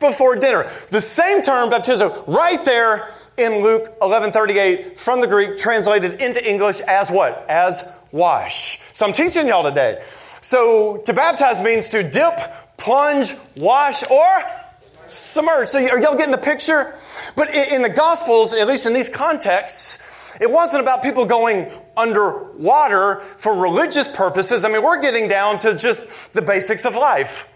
Before 0.00 0.36
dinner. 0.36 0.62
The 0.90 1.02
same 1.02 1.42
term, 1.42 1.68
baptizo, 1.68 2.26
right 2.26 2.64
there 2.64 3.10
in 3.36 3.62
Luke 3.62 3.98
11:38 4.00 4.98
from 4.98 5.20
the 5.20 5.26
Greek 5.26 5.58
translated 5.58 6.14
into 6.14 6.42
English 6.50 6.80
as 6.88 7.10
what? 7.10 7.44
As 7.46 8.08
wash. 8.10 8.78
So 8.94 9.04
I'm 9.04 9.12
teaching 9.12 9.48
y'all 9.48 9.64
today. 9.64 10.02
So 10.08 11.02
to 11.04 11.12
baptize 11.12 11.60
means 11.60 11.90
to 11.90 12.02
dip, 12.02 12.32
plunge, 12.78 13.34
wash, 13.54 14.10
or 14.10 14.63
submerged. 15.06 15.70
So 15.70 15.78
are 15.78 16.00
y'all 16.00 16.16
getting 16.16 16.32
the 16.32 16.38
picture? 16.38 16.94
But 17.36 17.54
in 17.54 17.82
the 17.82 17.90
Gospels, 17.90 18.54
at 18.54 18.66
least 18.66 18.86
in 18.86 18.92
these 18.92 19.08
contexts, 19.08 20.38
it 20.40 20.50
wasn't 20.50 20.82
about 20.82 21.02
people 21.02 21.24
going 21.24 21.70
underwater 21.96 23.20
for 23.20 23.60
religious 23.60 24.08
purposes. 24.08 24.64
I 24.64 24.72
mean, 24.72 24.82
we're 24.82 25.00
getting 25.00 25.28
down 25.28 25.58
to 25.60 25.76
just 25.76 26.34
the 26.34 26.42
basics 26.42 26.84
of 26.84 26.96
life. 26.96 27.52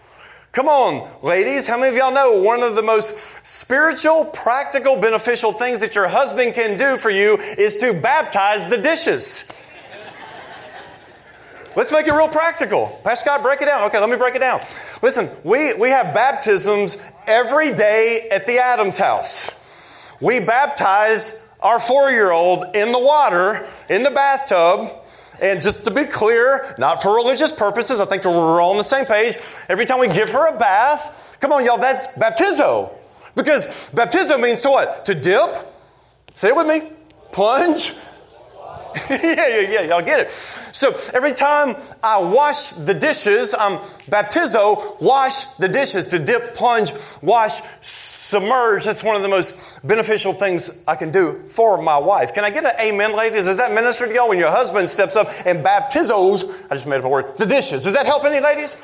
Come 0.51 0.67
on, 0.67 1.07
ladies. 1.23 1.67
How 1.67 1.77
many 1.77 1.89
of 1.89 1.95
y'all 1.95 2.13
know 2.13 2.41
one 2.41 2.63
of 2.63 2.75
the 2.75 2.81
most 2.81 3.45
spiritual, 3.45 4.25
practical, 4.25 4.99
beneficial 4.99 5.51
things 5.51 5.81
that 5.81 5.93
your 5.93 6.07
husband 6.07 6.55
can 6.55 6.77
do 6.77 6.97
for 6.97 7.11
you 7.11 7.37
is 7.57 7.77
to 7.77 7.93
baptize 7.93 8.67
the 8.67 8.77
dishes? 8.81 9.55
Let's 11.75 11.91
make 11.91 12.07
it 12.07 12.13
real 12.13 12.27
practical. 12.27 12.99
Pastor 13.03 13.29
Scott, 13.29 13.43
break 13.43 13.61
it 13.61 13.65
down. 13.65 13.83
Okay, 13.87 13.99
let 13.99 14.09
me 14.09 14.17
break 14.17 14.33
it 14.33 14.39
down. 14.39 14.59
Listen, 15.03 15.29
we, 15.43 15.75
we 15.75 15.89
have 15.89 16.15
baptisms 16.15 16.97
every 17.29 17.73
day 17.73 18.27
at 18.31 18.47
the 18.47 18.57
Adams 18.57 18.97
house. 18.97 20.17
We 20.19 20.39
baptize 20.39 21.55
our 21.61 21.79
four 21.79 22.09
year 22.09 22.31
old 22.31 22.75
in 22.75 22.91
the 22.91 22.99
water, 22.99 23.65
in 23.87 24.03
the 24.03 24.11
bathtub. 24.11 24.89
And 25.41 25.61
just 25.61 25.85
to 25.85 25.93
be 25.93 26.03
clear, 26.03 26.75
not 26.77 27.01
for 27.01 27.15
religious 27.15 27.51
purposes, 27.53 28.01
I 28.01 28.05
think 28.05 28.25
we're 28.25 28.61
all 28.61 28.71
on 28.71 28.77
the 28.77 28.83
same 28.83 29.05
page. 29.05 29.37
Every 29.69 29.85
time 29.85 29.99
we 29.99 30.07
give 30.07 30.29
her 30.31 30.53
a 30.53 30.59
bath, 30.59 31.37
come 31.39 31.53
on, 31.53 31.63
y'all, 31.63 31.77
that's 31.77 32.17
baptizo. 32.17 32.93
Because 33.35 33.89
baptizo 33.91 34.41
means 34.41 34.61
to 34.63 34.69
what? 34.69 35.05
To 35.05 35.15
dip. 35.15 35.55
Say 36.35 36.49
it 36.49 36.55
with 36.55 36.67
me. 36.67 36.91
Plunge. 37.31 37.93
Yeah, 39.09 39.19
yeah, 39.23 39.59
yeah, 39.59 39.81
y'all 39.81 40.01
get 40.01 40.19
it. 40.19 40.29
So 40.29 40.95
every 41.13 41.31
time 41.31 41.75
I 42.03 42.19
wash 42.19 42.71
the 42.71 42.93
dishes, 42.93 43.55
I'm 43.57 43.77
baptizo, 44.09 44.99
wash 45.01 45.55
the 45.55 45.67
dishes, 45.67 46.07
to 46.07 46.19
dip, 46.19 46.55
plunge, 46.55 46.91
wash, 47.21 47.61
submerge. 47.81 48.85
That's 48.85 49.03
one 49.03 49.15
of 49.15 49.21
the 49.21 49.27
most 49.27 49.85
beneficial 49.87 50.33
things 50.33 50.83
I 50.87 50.95
can 50.95 51.11
do 51.11 51.43
for 51.47 51.81
my 51.81 51.97
wife. 51.97 52.33
Can 52.33 52.43
I 52.43 52.49
get 52.49 52.65
an 52.65 52.71
amen, 52.81 53.15
ladies? 53.15 53.45
Does 53.45 53.57
that 53.57 53.73
minister 53.73 54.07
to 54.07 54.13
y'all 54.13 54.29
when 54.29 54.39
your 54.39 54.51
husband 54.51 54.89
steps 54.89 55.15
up 55.15 55.27
and 55.45 55.63
baptizos, 55.63 56.65
I 56.69 56.75
just 56.75 56.87
made 56.87 56.97
up 56.97 57.05
a 57.05 57.09
word, 57.09 57.37
the 57.37 57.45
dishes? 57.45 57.83
Does 57.83 57.93
that 57.93 58.05
help 58.05 58.25
any 58.25 58.39
ladies? 58.39 58.75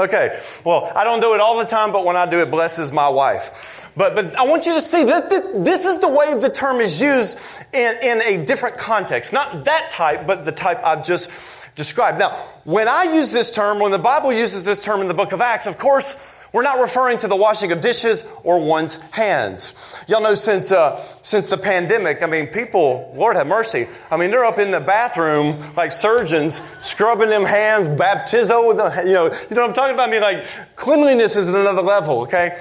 Okay, 0.00 0.40
well, 0.64 0.90
I 0.96 1.04
don't 1.04 1.20
do 1.20 1.34
it 1.34 1.40
all 1.40 1.58
the 1.58 1.66
time, 1.66 1.92
but 1.92 2.06
when 2.06 2.16
I 2.16 2.24
do, 2.24 2.38
it 2.38 2.50
blesses 2.50 2.90
my 2.90 3.10
wife. 3.10 3.92
But, 3.94 4.14
but 4.14 4.34
I 4.34 4.44
want 4.44 4.64
you 4.64 4.72
to 4.72 4.80
see 4.80 5.04
that 5.04 5.28
this 5.62 5.84
is 5.84 6.00
the 6.00 6.08
way 6.08 6.40
the 6.40 6.48
term 6.48 6.80
is 6.80 7.02
used 7.02 7.38
in, 7.74 7.94
in 8.02 8.22
a 8.22 8.46
different 8.46 8.78
context. 8.78 9.34
Not 9.34 9.66
that 9.66 9.90
type, 9.90 10.26
but 10.26 10.46
the 10.46 10.52
type 10.52 10.78
I've 10.82 11.04
just 11.04 11.74
described. 11.74 12.18
Now, 12.18 12.30
when 12.64 12.88
I 12.88 13.12
use 13.14 13.30
this 13.30 13.52
term, 13.52 13.78
when 13.78 13.92
the 13.92 13.98
Bible 13.98 14.32
uses 14.32 14.64
this 14.64 14.80
term 14.80 15.02
in 15.02 15.08
the 15.08 15.12
book 15.12 15.32
of 15.32 15.42
Acts, 15.42 15.66
of 15.66 15.76
course, 15.76 16.39
we're 16.52 16.62
not 16.62 16.80
referring 16.80 17.18
to 17.18 17.28
the 17.28 17.36
washing 17.36 17.70
of 17.70 17.80
dishes 17.80 18.36
or 18.42 18.60
one's 18.60 19.00
hands. 19.10 20.02
Y'all 20.08 20.20
know 20.20 20.34
since 20.34 20.72
uh, 20.72 20.96
since 21.22 21.48
the 21.48 21.56
pandemic, 21.56 22.22
I 22.22 22.26
mean, 22.26 22.48
people, 22.48 23.12
Lord 23.16 23.36
have 23.36 23.46
mercy. 23.46 23.86
I 24.10 24.16
mean, 24.16 24.30
they're 24.30 24.44
up 24.44 24.58
in 24.58 24.70
the 24.70 24.80
bathroom 24.80 25.56
like 25.76 25.92
surgeons, 25.92 26.60
scrubbing 26.84 27.28
them 27.28 27.44
hands, 27.44 27.86
baptizo 27.88 28.66
with 28.66 28.78
the, 28.78 29.02
you 29.06 29.12
know, 29.12 29.26
you 29.26 29.56
know 29.56 29.62
what 29.62 29.68
I'm 29.68 29.74
talking 29.74 29.94
about. 29.94 30.08
I 30.08 30.12
mean, 30.12 30.22
like 30.22 30.44
cleanliness 30.74 31.36
is 31.36 31.48
at 31.48 31.54
another 31.54 31.82
level. 31.82 32.22
Okay. 32.22 32.58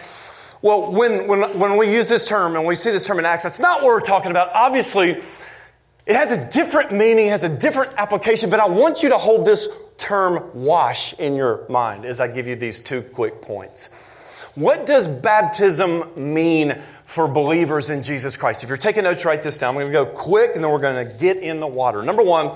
Well, 0.62 0.92
when 0.92 1.28
when 1.28 1.58
when 1.58 1.78
we 1.78 1.92
use 1.92 2.10
this 2.10 2.28
term 2.28 2.56
and 2.56 2.66
we 2.66 2.76
see 2.76 2.92
this 2.92 3.08
term 3.08 3.18
in 3.18 3.26
Acts, 3.26 3.44
that's 3.44 3.60
not 3.60 3.82
what 3.82 3.88
we're 3.88 4.02
talking 4.02 4.30
about. 4.30 4.50
Obviously, 4.54 5.12
it 5.12 6.16
has 6.16 6.32
a 6.38 6.52
different 6.52 6.92
meaning, 6.92 7.28
has 7.28 7.44
a 7.44 7.58
different 7.58 7.94
application. 7.98 8.50
But 8.50 8.60
I 8.60 8.68
want 8.68 9.02
you 9.02 9.10
to 9.10 9.18
hold 9.18 9.46
this 9.46 9.89
term 10.00 10.50
wash 10.56 11.14
in 11.20 11.36
your 11.36 11.66
mind 11.70 12.06
as 12.06 12.20
I 12.20 12.34
give 12.34 12.48
you 12.48 12.56
these 12.56 12.80
two 12.80 13.04
quick 13.04 13.42
points. 13.42 14.52
What 14.56 14.88
does 14.88 15.22
baptism 15.22 16.34
mean 16.34 16.72
for 17.06 17.28
believers 17.28 17.90
in 17.90 18.02
Jesus 18.02 18.36
Christ? 18.36 18.64
If 18.64 18.70
you're 18.70 18.78
taking 18.78 19.04
notes, 19.04 19.24
write 19.26 19.44
this 19.44 19.58
down. 19.58 19.76
I'm 19.76 19.82
going 19.82 19.88
to 19.88 19.94
go 19.94 20.06
quick 20.06 20.52
and 20.56 20.64
then 20.64 20.72
we're 20.72 20.80
going 20.80 21.06
to 21.06 21.18
get 21.18 21.38
in 21.38 21.60
the 21.60 21.68
water. 21.68 22.02
Number 22.02 22.24
one, 22.24 22.52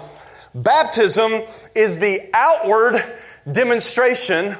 baptism 0.55 1.31
is 1.75 1.99
the 1.99 2.19
outward 2.33 2.95
demonstration 3.51 4.55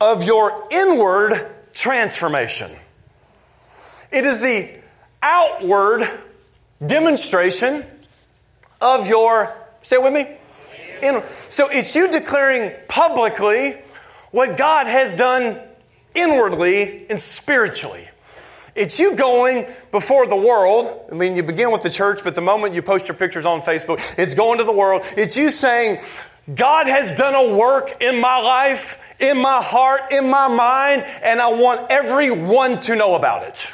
of 0.00 0.24
your 0.24 0.68
inward 0.70 1.32
transformation. 1.72 2.70
It 4.12 4.24
is 4.24 4.40
the 4.40 4.70
outward 5.22 6.08
demonstration 6.84 7.84
of 8.80 9.08
your, 9.08 9.54
stay 9.82 9.98
with 9.98 10.12
me, 10.12 10.37
so 11.28 11.68
it's 11.70 11.94
you 11.94 12.10
declaring 12.10 12.72
publicly 12.88 13.72
what 14.30 14.56
God 14.56 14.86
has 14.86 15.14
done 15.14 15.60
inwardly 16.14 17.06
and 17.08 17.18
spiritually. 17.18 18.08
It's 18.74 19.00
you 19.00 19.16
going 19.16 19.66
before 19.90 20.26
the 20.26 20.36
world. 20.36 21.08
I 21.10 21.14
mean, 21.14 21.34
you 21.34 21.42
begin 21.42 21.72
with 21.72 21.82
the 21.82 21.90
church, 21.90 22.20
but 22.22 22.34
the 22.34 22.40
moment 22.40 22.74
you 22.74 22.82
post 22.82 23.08
your 23.08 23.16
pictures 23.16 23.44
on 23.44 23.60
Facebook, 23.60 23.98
it's 24.16 24.34
going 24.34 24.58
to 24.58 24.64
the 24.64 24.72
world. 24.72 25.02
It's 25.16 25.36
you 25.36 25.50
saying, 25.50 25.98
God 26.54 26.86
has 26.86 27.16
done 27.16 27.34
a 27.34 27.58
work 27.58 28.00
in 28.00 28.20
my 28.20 28.38
life, 28.38 29.16
in 29.20 29.42
my 29.42 29.60
heart, 29.60 30.12
in 30.12 30.30
my 30.30 30.48
mind, 30.48 31.04
and 31.22 31.40
I 31.40 31.48
want 31.48 31.90
everyone 31.90 32.78
to 32.82 32.94
know 32.94 33.16
about 33.16 33.42
it. 33.42 33.68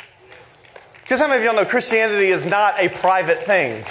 Because 1.02 1.20
how 1.20 1.28
many 1.28 1.40
of 1.40 1.44
y'all 1.44 1.54
know 1.54 1.68
Christianity 1.68 2.28
is 2.28 2.46
not 2.46 2.80
a 2.80 2.88
private 2.88 3.38
thing? 3.38 3.84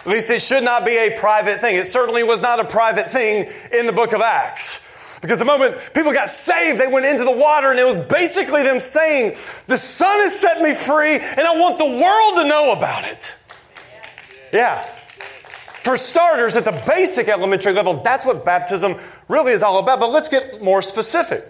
At 0.00 0.06
least 0.06 0.30
it 0.30 0.40
should 0.40 0.64
not 0.64 0.86
be 0.86 0.96
a 0.96 1.18
private 1.18 1.60
thing. 1.60 1.76
It 1.76 1.86
certainly 1.86 2.22
was 2.22 2.40
not 2.40 2.60
a 2.60 2.64
private 2.64 3.10
thing 3.10 3.50
in 3.78 3.86
the 3.86 3.92
book 3.92 4.12
of 4.12 4.20
Acts. 4.20 5.18
Because 5.20 5.38
the 5.38 5.44
moment 5.44 5.76
people 5.94 6.12
got 6.12 6.28
saved, 6.28 6.80
they 6.80 6.86
went 6.86 7.04
into 7.04 7.24
the 7.24 7.36
water 7.36 7.70
and 7.70 7.78
it 7.78 7.84
was 7.84 7.96
basically 8.06 8.62
them 8.62 8.78
saying, 8.78 9.32
the 9.66 9.76
Son 9.76 10.16
has 10.18 10.38
set 10.38 10.62
me 10.62 10.72
free 10.72 11.16
and 11.16 11.40
I 11.40 11.58
want 11.58 11.78
the 11.78 11.84
world 11.84 12.36
to 12.36 12.48
know 12.48 12.72
about 12.72 13.04
it. 13.04 13.42
Yeah. 14.52 14.80
For 15.82 15.96
starters, 15.96 16.54
at 16.54 16.64
the 16.64 16.82
basic 16.86 17.28
elementary 17.28 17.72
level, 17.72 17.94
that's 18.02 18.24
what 18.26 18.44
baptism 18.44 18.94
really 19.28 19.52
is 19.52 19.62
all 19.62 19.78
about. 19.78 20.00
But 20.00 20.10
let's 20.10 20.28
get 20.28 20.62
more 20.62 20.82
specific. 20.82 21.44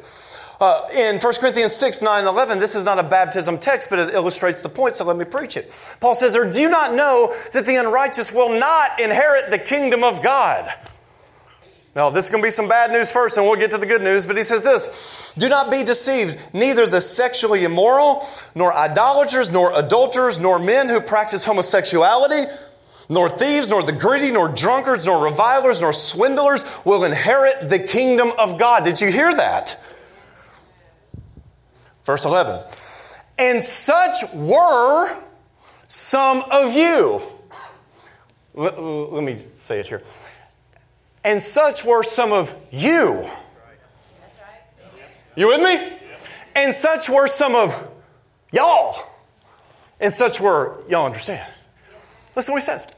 Uh, 0.60 0.88
in 0.96 1.18
1 1.18 1.34
Corinthians 1.38 1.72
6, 1.76 2.02
9, 2.02 2.24
11, 2.24 2.58
this 2.58 2.74
is 2.74 2.84
not 2.84 2.98
a 2.98 3.04
baptism 3.04 3.58
text, 3.58 3.90
but 3.90 3.98
it 4.00 4.12
illustrates 4.12 4.60
the 4.60 4.68
point, 4.68 4.94
so 4.94 5.04
let 5.04 5.16
me 5.16 5.24
preach 5.24 5.56
it. 5.56 5.70
Paul 6.00 6.16
says, 6.16 6.34
Or 6.34 6.50
do 6.50 6.60
you 6.60 6.68
not 6.68 6.94
know 6.94 7.32
that 7.52 7.64
the 7.64 7.76
unrighteous 7.76 8.32
will 8.32 8.58
not 8.58 8.98
inherit 9.00 9.50
the 9.50 9.58
kingdom 9.58 10.02
of 10.02 10.22
God? 10.22 10.68
Now, 11.94 12.10
this 12.10 12.26
is 12.26 12.30
going 12.30 12.42
to 12.42 12.46
be 12.46 12.50
some 12.50 12.68
bad 12.68 12.90
news 12.90 13.10
first, 13.10 13.38
and 13.38 13.46
we'll 13.46 13.58
get 13.58 13.70
to 13.70 13.78
the 13.78 13.86
good 13.86 14.02
news, 14.02 14.26
but 14.26 14.36
he 14.36 14.42
says 14.42 14.64
this 14.64 15.32
Do 15.38 15.48
not 15.48 15.70
be 15.70 15.84
deceived. 15.84 16.38
Neither 16.52 16.86
the 16.86 17.00
sexually 17.00 17.64
immoral, 17.64 18.24
nor 18.54 18.72
idolaters, 18.74 19.52
nor 19.52 19.76
adulterers, 19.78 20.40
nor 20.40 20.58
men 20.58 20.88
who 20.88 21.00
practice 21.00 21.44
homosexuality, 21.44 22.50
nor 23.08 23.28
thieves, 23.28 23.70
nor 23.70 23.82
the 23.82 23.92
greedy, 23.92 24.30
nor 24.30 24.48
drunkards, 24.48 25.06
nor 25.06 25.24
revilers, 25.24 25.80
nor 25.80 25.92
swindlers 25.92 26.64
will 26.84 27.04
inherit 27.04 27.68
the 27.68 27.78
kingdom 27.78 28.30
of 28.38 28.58
God. 28.58 28.84
Did 28.84 29.00
you 29.00 29.10
hear 29.10 29.34
that? 29.34 29.84
Verse 32.08 32.24
11. 32.24 32.64
And 33.38 33.60
such 33.60 34.34
were 34.34 35.14
some 35.88 36.42
of 36.50 36.74
you. 36.74 37.20
Let, 38.54 38.80
let, 38.82 39.22
me 39.22 39.36
say 39.52 39.80
it 39.80 39.88
here. 39.88 40.02
And 41.22 41.42
such 41.42 41.84
were 41.84 42.02
some 42.02 42.32
of 42.32 42.56
you. 42.70 43.26
You 45.36 45.48
with 45.48 45.60
me? 45.60 45.98
And 46.56 46.72
such 46.72 47.10
were 47.10 47.28
some 47.28 47.54
of 47.54 47.90
y'all. 48.54 48.96
And 50.00 50.10
such 50.10 50.40
were, 50.40 50.82
y'all 50.88 51.04
understand. 51.04 51.46
Listen 52.34 52.54
what 52.54 52.62
he 52.62 52.64
says. 52.64 52.90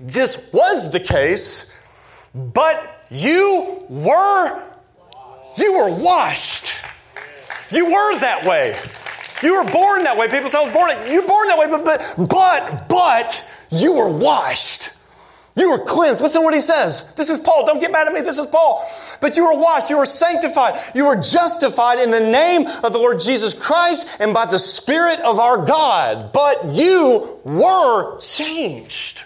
This 0.00 0.50
was 0.50 0.92
the 0.92 1.00
case, 1.00 2.26
but 2.34 3.06
you 3.10 3.84
were, 3.90 4.62
you 5.58 5.74
were 5.74 6.02
washed 6.02 6.73
you 7.70 7.86
were 7.86 8.18
that 8.20 8.44
way. 8.44 8.76
You 9.42 9.62
were 9.62 9.70
born 9.70 10.04
that 10.04 10.16
way. 10.16 10.28
People 10.28 10.48
say 10.48 10.58
I 10.58 10.62
was 10.62 10.72
born. 10.72 10.90
You 11.10 11.22
were 11.22 11.26
born 11.26 11.48
that 11.48 11.58
way, 11.58 11.66
but 11.68 11.84
but 11.84 12.28
but 12.28 12.88
but 12.88 13.68
you 13.70 13.94
were 13.94 14.10
washed. 14.10 14.90
You 15.56 15.70
were 15.70 15.84
cleansed. 15.84 16.20
Listen 16.20 16.40
to 16.40 16.44
what 16.44 16.54
he 16.54 16.60
says. 16.60 17.14
This 17.14 17.30
is 17.30 17.38
Paul. 17.38 17.64
Don't 17.64 17.80
get 17.80 17.92
mad 17.92 18.08
at 18.08 18.12
me. 18.12 18.22
This 18.22 18.38
is 18.38 18.46
Paul. 18.46 18.84
But 19.20 19.36
you 19.36 19.44
were 19.44 19.56
washed. 19.56 19.88
You 19.88 19.98
were 19.98 20.06
sanctified. 20.06 20.74
You 20.96 21.06
were 21.06 21.16
justified 21.16 22.00
in 22.00 22.10
the 22.10 22.20
name 22.20 22.66
of 22.82 22.92
the 22.92 22.98
Lord 22.98 23.20
Jesus 23.20 23.54
Christ 23.54 24.16
and 24.20 24.34
by 24.34 24.46
the 24.46 24.58
Spirit 24.58 25.20
of 25.20 25.38
our 25.38 25.64
God. 25.64 26.32
But 26.32 26.72
you 26.72 27.40
were 27.44 28.18
changed. 28.18 29.24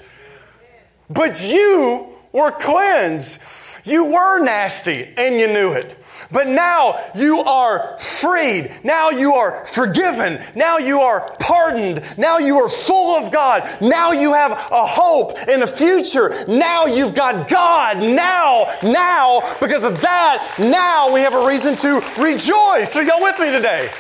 But 1.08 1.42
you 1.42 2.14
were 2.32 2.50
cleansed. 2.50 3.42
You 3.88 4.04
were 4.04 4.44
nasty 4.44 5.08
and 5.16 5.36
you 5.36 5.48
knew 5.48 5.72
it. 5.72 5.96
But 6.30 6.46
now 6.46 6.98
you 7.14 7.38
are 7.38 7.98
freed. 7.98 8.70
Now 8.84 9.10
you 9.10 9.32
are 9.32 9.64
forgiven. 9.66 10.38
Now 10.54 10.78
you 10.78 10.98
are 10.98 11.34
pardoned. 11.40 12.02
Now 12.18 12.38
you 12.38 12.58
are 12.58 12.68
full 12.68 13.16
of 13.16 13.32
God. 13.32 13.62
Now 13.80 14.12
you 14.12 14.34
have 14.34 14.52
a 14.52 14.86
hope 14.86 15.38
and 15.48 15.62
a 15.62 15.66
future. 15.66 16.44
Now 16.46 16.86
you've 16.86 17.14
got 17.14 17.48
God. 17.48 17.98
Now, 17.98 18.66
now, 18.82 19.40
because 19.60 19.84
of 19.84 20.00
that, 20.02 20.56
now 20.58 21.12
we 21.14 21.20
have 21.20 21.34
a 21.34 21.46
reason 21.46 21.76
to 21.76 22.00
rejoice. 22.20 22.94
Are 22.96 23.02
y'all 23.02 23.22
with 23.22 23.38
me 23.38 23.50
today? 23.50 23.90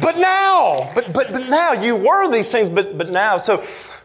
But 0.00 0.16
now, 0.16 0.90
but, 0.94 1.12
but, 1.12 1.32
but 1.32 1.48
now 1.48 1.72
you 1.74 1.96
were 1.96 2.30
these 2.32 2.50
things, 2.50 2.68
but, 2.68 2.96
but 2.96 3.10
now. 3.10 3.36
So 3.36 3.62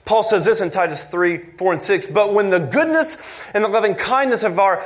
Paul 0.07 0.23
says 0.23 0.45
this 0.45 0.61
in 0.61 0.71
Titus 0.71 1.11
3, 1.11 1.37
4, 1.37 1.73
and 1.73 1.81
6. 1.81 2.07
But 2.07 2.33
when 2.33 2.49
the 2.49 2.59
goodness 2.59 3.51
and 3.51 3.63
the 3.63 3.67
loving 3.67 3.93
kindness 3.93 4.43
of 4.43 4.57
our 4.57 4.81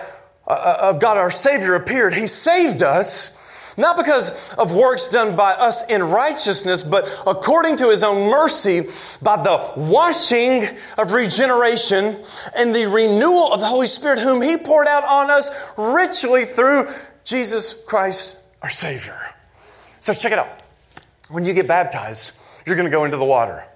uh, 0.47 0.77
of 0.81 0.99
God 0.99 1.17
our 1.17 1.29
Savior 1.29 1.75
appeared, 1.75 2.15
He 2.15 2.25
saved 2.25 2.81
us, 2.81 3.77
not 3.77 3.95
because 3.97 4.53
of 4.55 4.73
works 4.73 5.09
done 5.09 5.35
by 5.35 5.51
us 5.51 5.89
in 5.91 6.01
righteousness, 6.01 6.81
but 6.81 7.05
according 7.27 7.77
to 7.77 7.89
His 7.89 8.03
own 8.03 8.31
mercy 8.31 8.81
by 9.21 9.37
the 9.41 9.73
washing 9.77 10.65
of 10.97 11.13
regeneration 11.13 12.17
and 12.57 12.75
the 12.75 12.87
renewal 12.87 13.53
of 13.53 13.59
the 13.59 13.67
Holy 13.67 13.87
Spirit, 13.87 14.17
whom 14.19 14.41
He 14.41 14.57
poured 14.57 14.87
out 14.87 15.03
on 15.03 15.29
us 15.29 15.71
richly 15.77 16.45
through 16.45 16.87
Jesus 17.23 17.85
Christ 17.85 18.43
our 18.63 18.69
Savior. 18.71 19.19
So 19.99 20.13
check 20.13 20.31
it 20.31 20.39
out. 20.39 20.49
When 21.29 21.45
you 21.45 21.53
get 21.53 21.67
baptized, 21.67 22.41
you're 22.65 22.75
going 22.75 22.89
to 22.89 22.91
go 22.91 23.05
into 23.05 23.17
the 23.17 23.25
water. 23.25 23.67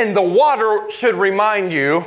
And 0.00 0.16
the 0.16 0.22
water 0.22 0.90
should 0.90 1.14
remind 1.14 1.74
you 1.74 2.04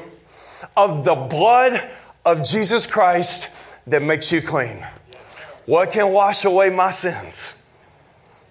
of 0.75 1.05
the 1.05 1.13
blood 1.13 1.79
of 2.25 2.43
Jesus 2.43 2.87
Christ 2.87 3.85
that 3.85 4.01
makes 4.01 4.31
you 4.31 4.41
clean. 4.41 4.83
What 5.67 5.91
can 5.91 6.11
wash 6.11 6.43
away 6.43 6.71
my 6.71 6.89
sins? 6.89 7.63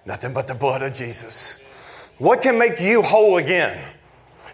Nothing 0.05 0.33
but 0.33 0.47
the 0.47 0.55
blood 0.55 0.81
of 0.81 0.93
Jesus. 0.93 2.09
What 2.19 2.41
can 2.41 2.57
make 2.57 2.79
you 2.79 3.01
whole 3.01 3.35
again? 3.35 3.77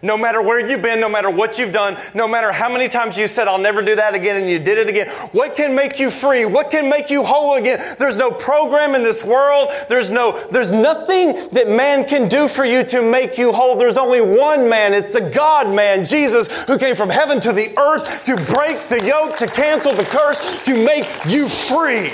No 0.01 0.17
matter 0.17 0.41
where 0.41 0.65
you've 0.65 0.81
been, 0.81 1.01
no 1.01 1.09
matter 1.09 1.29
what 1.29 1.57
you've 1.57 1.73
done, 1.73 1.97
no 2.13 2.27
matter 2.27 2.53
how 2.53 2.69
many 2.69 2.87
times 2.87 3.17
you 3.17 3.27
said, 3.27 3.47
I'll 3.47 3.57
never 3.57 3.81
do 3.81 3.95
that 3.95 4.13
again, 4.15 4.37
and 4.37 4.49
you 4.49 4.57
did 4.57 4.77
it 4.77 4.89
again. 4.89 5.07
What 5.33 5.57
can 5.57 5.75
make 5.75 5.99
you 5.99 6.09
free? 6.09 6.45
What 6.45 6.71
can 6.71 6.89
make 6.89 7.09
you 7.09 7.23
whole 7.23 7.55
again? 7.55 7.79
There's 7.99 8.15
no 8.15 8.31
program 8.31 8.95
in 8.95 9.03
this 9.03 9.25
world. 9.25 9.69
There's 9.89 10.09
no, 10.09 10.41
there's 10.51 10.71
nothing 10.71 11.33
that 11.51 11.67
man 11.67 12.05
can 12.05 12.29
do 12.29 12.47
for 12.47 12.63
you 12.63 12.83
to 12.85 13.01
make 13.01 13.37
you 13.37 13.51
whole. 13.51 13.75
There's 13.75 13.97
only 13.97 14.21
one 14.21 14.69
man. 14.69 14.93
It's 14.93 15.13
the 15.13 15.29
God 15.29 15.73
man, 15.75 16.05
Jesus, 16.05 16.63
who 16.63 16.77
came 16.77 16.95
from 16.95 17.09
heaven 17.09 17.41
to 17.41 17.51
the 17.51 17.77
earth 17.77 18.23
to 18.23 18.35
break 18.35 18.87
the 18.87 19.03
yoke, 19.05 19.37
to 19.37 19.47
cancel 19.47 19.93
the 19.93 20.05
curse, 20.05 20.63
to 20.63 20.73
make 20.85 21.05
you 21.25 21.49
free. 21.49 22.11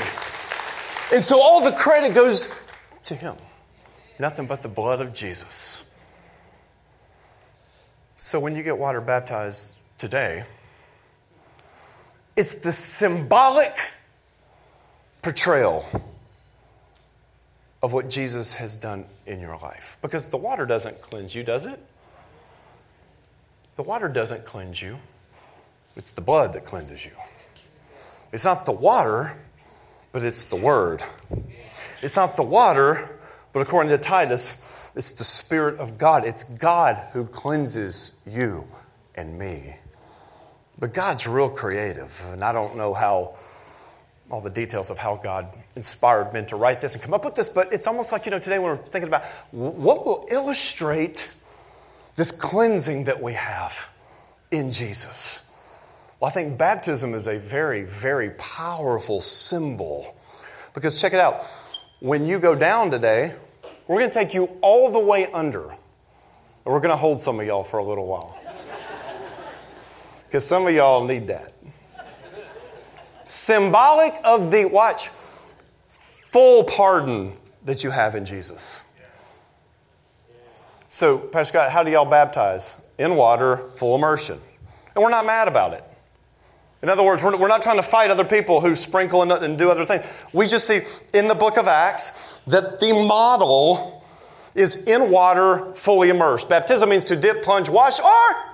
And 1.13 1.23
so 1.23 1.39
all 1.39 1.63
the 1.63 1.71
credit 1.71 2.15
goes 2.15 2.63
to 3.03 3.13
him. 3.13 3.35
Nothing 4.17 4.47
but 4.47 4.63
the 4.63 4.69
blood 4.69 5.01
of 5.01 5.13
Jesus. 5.13 5.84
So 8.25 8.39
when 8.39 8.55
you 8.55 8.63
get 8.63 8.79
water 8.79 9.01
baptized 9.01 9.81
today, 9.99 10.45
it's 12.35 12.61
the 12.61 12.71
symbolic 12.71 13.71
portrayal 15.21 15.85
of 17.83 17.93
what 17.93 18.09
Jesus 18.09 18.55
has 18.55 18.75
done 18.75 19.05
in 19.27 19.39
your 19.39 19.55
life. 19.59 19.99
Because 20.01 20.29
the 20.29 20.37
water 20.37 20.65
doesn't 20.65 21.01
cleanse 21.01 21.35
you, 21.35 21.43
does 21.43 21.67
it? 21.67 21.79
The 23.75 23.83
water 23.83 24.09
doesn't 24.09 24.43
cleanse 24.43 24.81
you, 24.81 24.97
it's 25.95 26.11
the 26.11 26.21
blood 26.21 26.53
that 26.53 26.65
cleanses 26.65 27.05
you. 27.05 27.11
It's 28.33 28.43
not 28.43 28.65
the 28.65 28.71
water, 28.71 29.33
but 30.11 30.23
it's 30.23 30.45
the 30.45 30.55
word. 30.55 31.03
It's 32.01 32.15
not 32.15 32.37
the 32.37 32.43
water, 32.43 33.19
but 33.53 33.59
according 33.59 33.91
to 33.91 33.99
Titus, 33.99 34.84
it's 34.95 35.11
the 35.13 35.23
Spirit 35.23 35.79
of 35.79 35.97
God. 35.97 36.25
It's 36.25 36.43
God 36.43 36.95
who 37.13 37.25
cleanses 37.25 38.21
you 38.25 38.65
and 39.15 39.37
me. 39.37 39.75
But 40.79 40.93
God's 40.93 41.27
real 41.27 41.49
creative, 41.49 42.21
and 42.31 42.43
I 42.43 42.51
don't 42.51 42.75
know 42.75 42.93
how 42.93 43.35
all 44.29 44.41
the 44.41 44.49
details 44.49 44.89
of 44.89 44.97
how 44.97 45.15
God 45.15 45.47
inspired 45.75 46.33
men 46.33 46.45
to 46.47 46.55
write 46.55 46.81
this 46.81 46.95
and 46.95 47.03
come 47.03 47.13
up 47.13 47.23
with 47.23 47.35
this, 47.35 47.49
but 47.49 47.71
it's 47.71 47.87
almost 47.87 48.11
like, 48.11 48.25
you 48.25 48.31
know, 48.31 48.39
today 48.39 48.59
we're 48.59 48.77
thinking 48.77 49.07
about 49.07 49.23
what 49.51 50.05
will 50.05 50.27
illustrate 50.31 51.33
this 52.15 52.31
cleansing 52.31 53.05
that 53.05 53.21
we 53.21 53.33
have 53.33 53.89
in 54.51 54.71
Jesus. 54.71 55.45
Well, 56.19 56.29
I 56.29 56.33
think 56.33 56.57
baptism 56.57 57.13
is 57.13 57.27
a 57.27 57.37
very, 57.37 57.83
very 57.83 58.31
powerful 58.31 59.21
symbol. 59.21 60.15
Because 60.73 60.99
check 60.99 61.13
it 61.13 61.19
out. 61.19 61.43
When 61.99 62.25
you 62.25 62.39
go 62.39 62.55
down 62.55 62.89
today, 62.89 63.33
we're 63.87 63.99
going 63.99 64.09
to 64.09 64.13
take 64.13 64.33
you 64.33 64.49
all 64.61 64.91
the 64.91 64.99
way 64.99 65.27
under. 65.33 65.69
And 65.69 66.73
we're 66.73 66.79
going 66.79 66.91
to 66.91 66.97
hold 66.97 67.21
some 67.21 67.39
of 67.39 67.45
y'all 67.45 67.63
for 67.63 67.77
a 67.77 67.83
little 67.83 68.07
while. 68.07 68.37
Because 70.25 70.47
some 70.47 70.67
of 70.67 70.73
y'all 70.73 71.05
need 71.05 71.27
that. 71.27 71.53
Symbolic 73.23 74.13
of 74.23 74.51
the, 74.51 74.65
watch, 74.65 75.09
full 75.89 76.63
pardon 76.63 77.33
that 77.65 77.83
you 77.83 77.91
have 77.91 78.15
in 78.15 78.25
Jesus. 78.25 78.83
So, 80.87 81.17
Pastor 81.17 81.51
Scott, 81.51 81.71
how 81.71 81.83
do 81.83 81.91
y'all 81.91 82.09
baptize? 82.09 82.81
In 82.97 83.15
water, 83.15 83.57
full 83.75 83.95
immersion. 83.95 84.37
And 84.95 85.03
we're 85.03 85.09
not 85.09 85.25
mad 85.25 85.47
about 85.47 85.73
it. 85.73 85.83
In 86.81 86.89
other 86.89 87.03
words, 87.03 87.23
we're 87.23 87.47
not 87.47 87.61
trying 87.61 87.77
to 87.77 87.83
fight 87.83 88.11
other 88.11 88.23
people 88.23 88.61
who 88.61 88.75
sprinkle 88.75 89.21
and 89.23 89.57
do 89.57 89.69
other 89.71 89.85
things. 89.85 90.25
We 90.33 90.47
just 90.47 90.67
see 90.67 90.81
in 91.17 91.27
the 91.27 91.35
book 91.35 91.57
of 91.57 91.67
Acts, 91.67 92.34
that 92.47 92.79
the 92.79 93.05
model 93.07 94.03
is 94.55 94.87
in 94.87 95.11
water, 95.11 95.73
fully 95.73 96.09
immersed. 96.09 96.47
Baptism 96.49 96.89
means 96.89 97.05
to 97.05 97.15
dip, 97.15 97.43
plunge, 97.43 97.69
wash, 97.69 97.99
or 97.99 98.53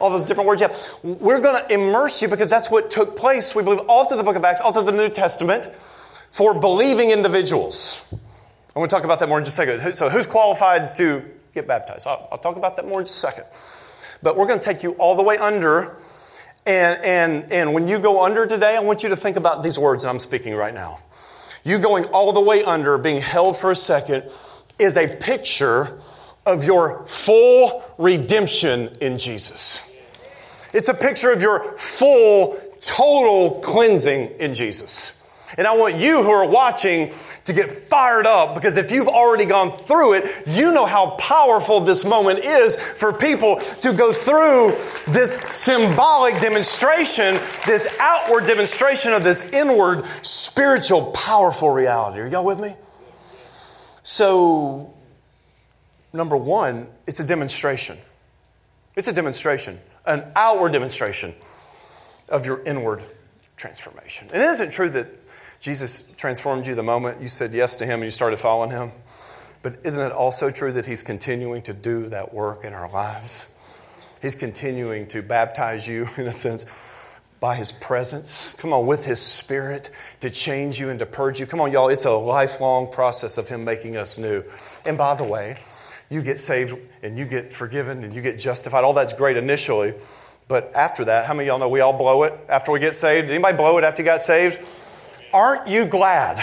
all 0.00 0.10
those 0.10 0.24
different 0.24 0.48
words 0.48 0.60
you 0.60 0.68
have. 0.68 1.20
We're 1.20 1.40
going 1.40 1.64
to 1.64 1.72
immerse 1.72 2.22
you 2.22 2.28
because 2.28 2.50
that's 2.50 2.70
what 2.70 2.90
took 2.90 3.16
place, 3.16 3.54
we 3.54 3.62
believe, 3.62 3.80
all 3.88 4.04
through 4.04 4.18
the 4.18 4.24
book 4.24 4.36
of 4.36 4.44
Acts, 4.44 4.60
all 4.60 4.72
through 4.72 4.84
the 4.84 4.92
New 4.92 5.08
Testament, 5.08 5.66
for 5.66 6.58
believing 6.58 7.10
individuals. 7.10 8.08
I'm 8.12 8.80
going 8.80 8.88
to 8.88 8.94
talk 8.94 9.04
about 9.04 9.20
that 9.20 9.28
more 9.28 9.38
in 9.38 9.44
just 9.44 9.58
a 9.58 9.66
second. 9.66 9.94
So, 9.94 10.08
who's 10.08 10.26
qualified 10.26 10.94
to 10.96 11.24
get 11.52 11.68
baptized? 11.68 12.06
I'll, 12.06 12.28
I'll 12.32 12.38
talk 12.38 12.56
about 12.56 12.76
that 12.76 12.88
more 12.88 13.00
in 13.00 13.06
just 13.06 13.22
a 13.22 13.30
second. 13.30 13.44
But 14.22 14.36
we're 14.36 14.46
going 14.46 14.60
to 14.60 14.64
take 14.64 14.82
you 14.82 14.92
all 14.92 15.14
the 15.14 15.22
way 15.22 15.36
under. 15.36 15.96
And, 16.64 17.04
and, 17.04 17.52
and 17.52 17.74
when 17.74 17.88
you 17.88 17.98
go 17.98 18.24
under 18.24 18.46
today, 18.46 18.76
I 18.76 18.80
want 18.80 19.02
you 19.02 19.08
to 19.10 19.16
think 19.16 19.36
about 19.36 19.62
these 19.62 19.78
words 19.78 20.04
that 20.04 20.10
I'm 20.10 20.20
speaking 20.20 20.54
right 20.54 20.72
now. 20.72 20.98
You 21.64 21.78
going 21.78 22.04
all 22.06 22.32
the 22.32 22.40
way 22.40 22.64
under, 22.64 22.98
being 22.98 23.20
held 23.20 23.56
for 23.56 23.70
a 23.70 23.76
second, 23.76 24.24
is 24.78 24.96
a 24.96 25.06
picture 25.06 25.98
of 26.44 26.64
your 26.64 27.06
full 27.06 27.84
redemption 27.98 28.90
in 29.00 29.16
Jesus. 29.18 29.96
It's 30.72 30.88
a 30.88 30.94
picture 30.94 31.32
of 31.32 31.40
your 31.40 31.76
full, 31.78 32.58
total 32.80 33.60
cleansing 33.60 34.32
in 34.40 34.54
Jesus. 34.54 35.21
And 35.58 35.66
I 35.66 35.76
want 35.76 35.96
you 35.96 36.22
who 36.22 36.30
are 36.30 36.48
watching 36.48 37.10
to 37.44 37.52
get 37.52 37.70
fired 37.70 38.26
up 38.26 38.54
because 38.54 38.76
if 38.76 38.90
you've 38.90 39.08
already 39.08 39.44
gone 39.44 39.70
through 39.70 40.14
it, 40.14 40.24
you 40.46 40.72
know 40.72 40.86
how 40.86 41.10
powerful 41.16 41.80
this 41.80 42.04
moment 42.04 42.40
is 42.40 42.76
for 42.76 43.12
people 43.12 43.56
to 43.56 43.92
go 43.92 44.12
through 44.12 44.70
this 45.12 45.34
symbolic 45.34 46.40
demonstration, 46.40 47.34
this 47.66 47.96
outward 48.00 48.46
demonstration 48.46 49.12
of 49.12 49.24
this 49.24 49.52
inward 49.52 50.04
spiritual 50.22 51.12
powerful 51.12 51.70
reality. 51.70 52.20
Are 52.20 52.26
y'all 52.26 52.44
with 52.44 52.60
me? 52.60 52.74
So, 54.02 54.92
number 56.12 56.36
one, 56.36 56.88
it's 57.06 57.20
a 57.20 57.26
demonstration. 57.26 57.96
It's 58.96 59.08
a 59.08 59.12
demonstration, 59.12 59.78
an 60.06 60.30
outward 60.34 60.72
demonstration 60.72 61.34
of 62.28 62.44
your 62.44 62.62
inward 62.64 63.02
transformation. 63.56 64.28
And 64.32 64.42
isn't 64.42 64.68
it 64.68 64.72
true 64.72 64.90
that 64.90 65.21
Jesus 65.62 66.12
transformed 66.16 66.66
you 66.66 66.74
the 66.74 66.82
moment 66.82 67.22
you 67.22 67.28
said 67.28 67.52
yes 67.52 67.76
to 67.76 67.86
Him 67.86 68.00
and 68.00 68.04
you 68.04 68.10
started 68.10 68.40
following 68.40 68.70
Him. 68.70 68.90
But 69.62 69.76
isn't 69.84 70.04
it 70.04 70.10
also 70.10 70.50
true 70.50 70.72
that 70.72 70.86
He's 70.86 71.04
continuing 71.04 71.62
to 71.62 71.72
do 71.72 72.08
that 72.08 72.34
work 72.34 72.64
in 72.64 72.74
our 72.74 72.90
lives? 72.90 73.56
He's 74.20 74.34
continuing 74.34 75.06
to 75.08 75.22
baptize 75.22 75.86
you, 75.86 76.08
in 76.16 76.26
a 76.26 76.32
sense, 76.32 77.20
by 77.38 77.54
His 77.54 77.70
presence. 77.70 78.56
Come 78.58 78.72
on, 78.72 78.88
with 78.88 79.06
His 79.06 79.20
Spirit 79.20 79.90
to 80.18 80.30
change 80.30 80.80
you 80.80 80.90
and 80.90 80.98
to 80.98 81.06
purge 81.06 81.38
you. 81.38 81.46
Come 81.46 81.60
on, 81.60 81.70
y'all, 81.70 81.90
it's 81.90 82.06
a 82.06 82.10
lifelong 82.10 82.90
process 82.90 83.38
of 83.38 83.48
Him 83.48 83.62
making 83.62 83.96
us 83.96 84.18
new. 84.18 84.42
And 84.84 84.98
by 84.98 85.14
the 85.14 85.24
way, 85.24 85.58
you 86.10 86.22
get 86.22 86.40
saved 86.40 86.76
and 87.04 87.16
you 87.16 87.24
get 87.24 87.52
forgiven 87.52 88.02
and 88.02 88.12
you 88.12 88.20
get 88.20 88.36
justified. 88.36 88.82
All 88.82 88.94
that's 88.94 89.12
great 89.12 89.36
initially. 89.36 89.94
But 90.48 90.72
after 90.74 91.04
that, 91.04 91.26
how 91.26 91.34
many 91.34 91.48
of 91.48 91.52
y'all 91.52 91.60
know 91.60 91.68
we 91.68 91.80
all 91.80 91.96
blow 91.96 92.24
it 92.24 92.32
after 92.48 92.72
we 92.72 92.80
get 92.80 92.96
saved? 92.96 93.30
Anybody 93.30 93.56
blow 93.56 93.78
it 93.78 93.84
after 93.84 94.02
you 94.02 94.06
got 94.06 94.22
saved? 94.22 94.60
Aren't 95.32 95.68
you 95.68 95.86
glad 95.86 96.38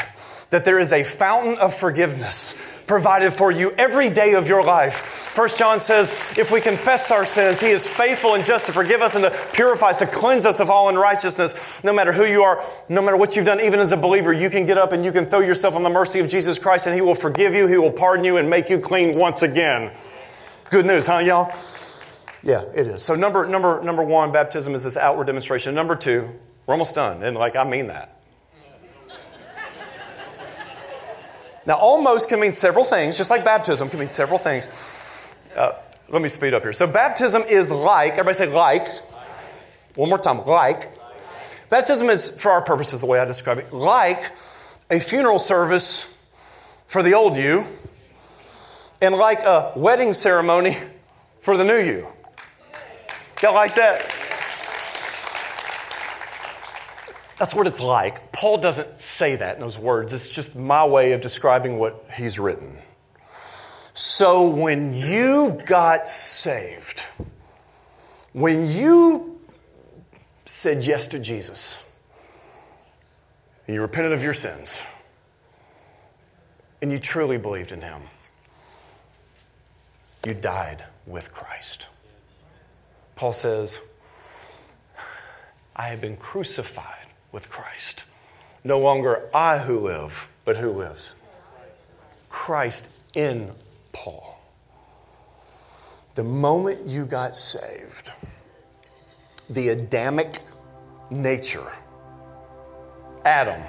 that 0.50 0.66
there 0.66 0.80
is 0.80 0.94
a 0.94 1.04
fountain 1.04 1.58
of 1.58 1.74
forgiveness 1.74 2.80
provided 2.90 3.32
for 3.32 3.52
you 3.52 3.72
every 3.78 4.10
day 4.10 4.34
of 4.34 4.48
your 4.48 4.64
life. 4.66 4.96
First 4.96 5.60
John 5.60 5.80
says, 5.80 6.34
if 6.40 6.52
we 6.52 6.60
confess 6.60 7.12
our 7.12 7.24
sins, 7.24 7.62
he 7.62 7.68
is 7.68 7.88
faithful 7.88 8.34
and 8.34 8.44
just 8.44 8.66
to 8.66 8.72
forgive 8.72 9.02
us 9.02 9.16
and 9.16 9.24
to 9.24 9.48
purify 9.54 9.92
us, 9.92 10.00
to 10.00 10.08
cleanse 10.08 10.44
us 10.48 10.60
of 10.60 10.72
all 10.72 10.90
unrighteousness. 10.90 11.84
No 11.84 11.94
matter 11.94 12.12
who 12.12 12.26
you 12.26 12.42
are, 12.42 12.60
no 12.90 13.04
matter 13.04 13.16
what 13.16 13.36
you've 13.36 13.46
done, 13.46 13.62
even 13.62 13.80
as 13.80 13.92
a 13.92 13.98
believer, 13.98 14.34
you 14.34 14.50
can 14.50 14.66
get 14.66 14.80
up 14.80 14.92
and 14.92 15.06
you 15.06 15.12
can 15.12 15.26
throw 15.26 15.42
yourself 15.42 15.76
on 15.76 15.84
the 15.84 15.90
mercy 15.90 16.20
of 16.20 16.28
Jesus 16.28 16.58
Christ 16.58 16.88
and 16.88 16.96
he 16.96 17.02
will 17.02 17.14
forgive 17.14 17.54
you, 17.54 17.68
he 17.68 17.78
will 17.78 17.92
pardon 17.92 18.26
you 18.26 18.38
and 18.38 18.50
make 18.50 18.72
you 18.72 18.80
clean 18.80 19.20
once 19.20 19.44
again. 19.44 19.96
Good 20.72 20.88
news, 20.88 21.06
huh, 21.06 21.20
y'all? 21.20 21.54
Yeah, 22.42 22.64
it 22.74 22.88
is. 22.88 23.04
So 23.04 23.14
number 23.14 23.46
number 23.46 23.84
number 23.84 24.04
one, 24.04 24.32
baptism 24.32 24.74
is 24.74 24.84
this 24.84 24.98
outward 24.98 25.28
demonstration. 25.28 25.76
Number 25.76 25.96
two, 25.96 26.28
we're 26.66 26.74
almost 26.74 26.96
done. 26.96 27.22
And 27.22 27.36
like 27.36 27.56
I 27.56 27.66
mean 27.66 27.88
that. 27.88 28.19
Now, 31.66 31.78
almost 31.78 32.30
can 32.30 32.40
mean 32.40 32.54
several 32.54 32.84
things, 32.84 33.18
just 33.18 33.30
like 33.30 33.44
baptism 33.46 33.90
can 33.90 34.00
mean 34.00 34.10
several 34.10 34.40
things. 34.40 35.36
Uh, 35.56 35.74
let 36.10 36.22
me 36.22 36.30
speed 36.30 36.54
up 36.54 36.64
here. 36.64 36.74
So, 36.74 36.88
baptism 36.88 37.44
is 37.44 37.72
like, 37.72 38.14
everybody 38.14 38.36
say 38.36 38.52
like. 38.52 38.88
One 39.96 40.10
more 40.10 40.18
time, 40.18 40.46
like. 40.46 40.88
Baptism 41.70 42.10
is, 42.10 42.42
for 42.42 42.52
our 42.52 42.62
purposes, 42.62 43.02
the 43.02 43.08
way 43.08 43.20
I 43.20 43.26
describe 43.26 43.58
it, 43.60 43.72
like 43.74 44.32
a 44.90 45.00
funeral 45.00 45.40
service 45.40 46.28
for 46.88 47.04
the 47.04 47.14
old 47.14 47.38
you 47.38 47.64
and 49.02 49.16
like 49.16 49.40
a 49.40 49.72
wedding 49.76 50.14
ceremony 50.14 50.76
for 51.42 51.58
the 51.58 51.64
new 51.64 51.78
you. 51.78 52.08
Y'all 53.42 53.54
like 53.54 53.76
that? 53.76 54.19
That's 57.40 57.56
what 57.56 57.68
it's 57.68 57.80
like. 57.80 58.34
Paul 58.34 58.58
doesn't 58.58 59.00
say 59.00 59.38
that 59.38 59.56
in 59.56 59.62
those 59.62 59.80
words. 59.80 60.12
It's 60.12 60.28
just 60.28 60.58
my 60.58 60.86
way 60.86 61.14
of 61.14 61.22
describing 61.22 61.80
what 61.80 62.04
he's 62.14 62.38
written. 62.38 62.78
So 63.94 64.50
when 64.50 64.94
you 64.94 65.58
got 65.66 66.06
saved, 66.06 67.06
when 68.34 68.68
you 68.68 69.40
said 70.44 70.86
yes 70.86 71.08
to 71.08 71.20
Jesus, 71.20 71.98
and 73.68 73.76
you 73.76 73.82
repented 73.82 74.12
of 74.12 74.22
your 74.22 74.34
sins, 74.34 74.86
and 76.82 76.92
you 76.92 76.98
truly 76.98 77.38
believed 77.38 77.72
in 77.72 77.80
him, 77.80 78.02
you 80.28 80.34
died 80.34 80.84
with 81.08 81.34
Christ. 81.34 81.88
Paul 83.16 83.32
says, 83.32 83.94
I 85.74 85.84
have 85.88 86.02
been 86.02 86.18
crucified 86.18 86.99
with 87.32 87.50
Christ. 87.50 88.04
No 88.64 88.80
longer 88.80 89.30
I 89.34 89.60
who 89.60 89.80
live, 89.80 90.30
but 90.46 90.58
who 90.58 90.72
lives? 90.72 91.16
Christ 92.28 93.06
in 93.16 93.52
Paul. 93.92 94.40
The 96.16 96.24
moment 96.24 96.88
you 96.88 97.06
got 97.06 97.36
saved, 97.36 98.12
the 99.50 99.70
Adamic 99.70 100.40
nature, 101.12 101.72
Adam, 103.24 103.62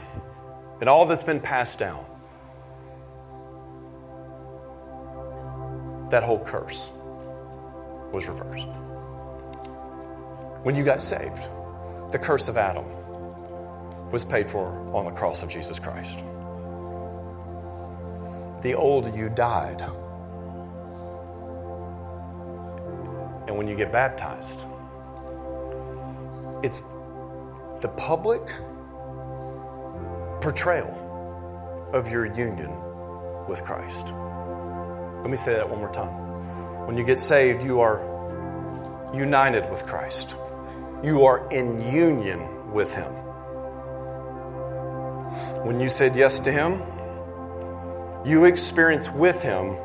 and 0.81 0.89
all 0.89 1.07
that's 1.07 1.23
been 1.23 1.41
passed 1.41 1.79
down, 1.79 2.05
that 6.11 6.25
whole 6.25 6.45
curse 6.45 6.91
was 8.13 8.29
reversed. 8.29 8.69
When 10.65 10.75
you 10.75 10.85
got 10.85 11.03
saved, 11.03 11.49
the 12.11 12.19
curse 12.19 12.49
of 12.49 12.57
Adam 12.57 12.85
was 14.11 14.25
paid 14.25 14.49
for 14.49 14.69
on 14.95 15.05
the 15.05 15.11
cross 15.13 15.43
of 15.43 15.51
Jesus 15.51 15.79
Christ. 15.79 16.19
The 18.63 18.75
old 18.75 19.15
you 19.15 19.29
died. 19.29 19.81
And 23.47 23.57
when 23.57 23.67
you 23.67 23.77
get 23.77 23.91
baptized, 23.91 24.65
it's 26.63 26.95
the 27.81 27.89
public 27.97 28.43
portrayal 30.41 31.91
of 31.93 32.11
your 32.11 32.27
union 32.27 32.71
with 33.49 33.63
Christ. 33.65 34.13
Let 35.21 35.31
me 35.31 35.37
say 35.37 35.55
that 35.55 35.69
one 35.69 35.79
more 35.79 35.93
time. 35.93 36.13
When 36.87 36.97
you 36.97 37.05
get 37.05 37.19
saved, 37.19 37.63
you 37.63 37.81
are 37.81 38.01
united 39.15 39.69
with 39.71 39.87
Christ, 39.87 40.37
you 41.03 41.25
are 41.25 41.51
in 41.51 41.81
union 41.93 42.73
with 42.73 42.95
Him. 42.95 43.20
When 45.63 45.81
you 45.81 45.89
said 45.89 46.17
yes 46.17 46.41
to 46.41 46.53
Him, 46.53 46.81
you 48.25 48.45
experience 48.45 49.11
with 49.11 49.43
Him 49.43 49.77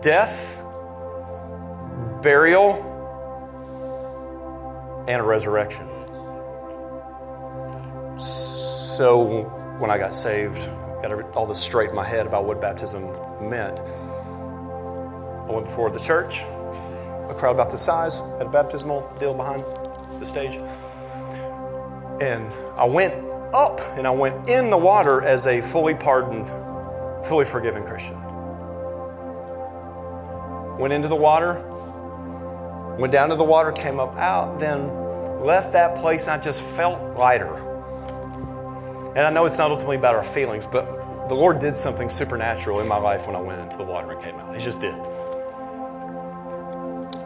death, 0.00 0.62
burial, 2.22 2.74
and 5.08 5.20
a 5.20 5.24
resurrection. 5.24 5.86
So 8.18 9.44
when 9.78 9.90
I 9.90 9.98
got 9.98 10.12
saved, 10.12 10.58
got 11.02 11.12
all 11.34 11.46
this 11.46 11.60
straight 11.60 11.90
in 11.90 11.94
my 11.94 12.04
head 12.04 12.26
about 12.26 12.44
what 12.44 12.60
baptism 12.60 13.04
meant. 13.48 13.80
I 13.80 15.52
went 15.52 15.66
before 15.66 15.90
the 15.90 16.00
church, 16.00 16.42
a 16.42 17.34
crowd 17.36 17.54
about 17.54 17.70
this 17.70 17.80
size, 17.80 18.20
had 18.38 18.48
a 18.48 18.50
baptismal 18.50 19.10
deal 19.18 19.34
behind 19.34 19.64
the 20.18 20.26
stage. 20.26 20.56
And 22.20 22.52
I 22.76 22.84
went 22.84 23.14
up 23.52 23.80
and 23.96 24.06
I 24.06 24.10
went 24.10 24.48
in 24.48 24.70
the 24.70 24.78
water 24.78 25.22
as 25.22 25.46
a 25.46 25.60
fully 25.60 25.94
pardoned, 25.94 26.46
fully 27.26 27.44
forgiven 27.44 27.84
Christian. 27.84 28.16
Went 30.78 30.92
into 30.92 31.08
the 31.08 31.16
water, 31.16 31.54
went 32.98 33.12
down 33.12 33.30
to 33.30 33.36
the 33.36 33.44
water, 33.44 33.72
came 33.72 33.98
up 33.98 34.16
out, 34.16 34.58
then 34.58 34.88
left 35.40 35.72
that 35.72 35.96
place, 35.96 36.26
and 36.26 36.40
I 36.40 36.42
just 36.42 36.62
felt 36.62 37.16
lighter. 37.16 37.54
And 39.16 39.20
I 39.20 39.30
know 39.30 39.46
it's 39.46 39.58
not 39.58 39.70
ultimately 39.70 39.96
about 39.96 40.14
our 40.14 40.24
feelings, 40.24 40.66
but 40.66 41.28
the 41.28 41.34
Lord 41.34 41.58
did 41.58 41.76
something 41.76 42.08
supernatural 42.08 42.80
in 42.80 42.88
my 42.88 42.98
life 42.98 43.26
when 43.26 43.34
I 43.36 43.40
went 43.40 43.60
into 43.60 43.76
the 43.76 43.84
water 43.84 44.12
and 44.12 44.22
came 44.22 44.36
out. 44.36 44.54
He 44.54 44.62
just 44.62 44.80
did. 44.80 44.96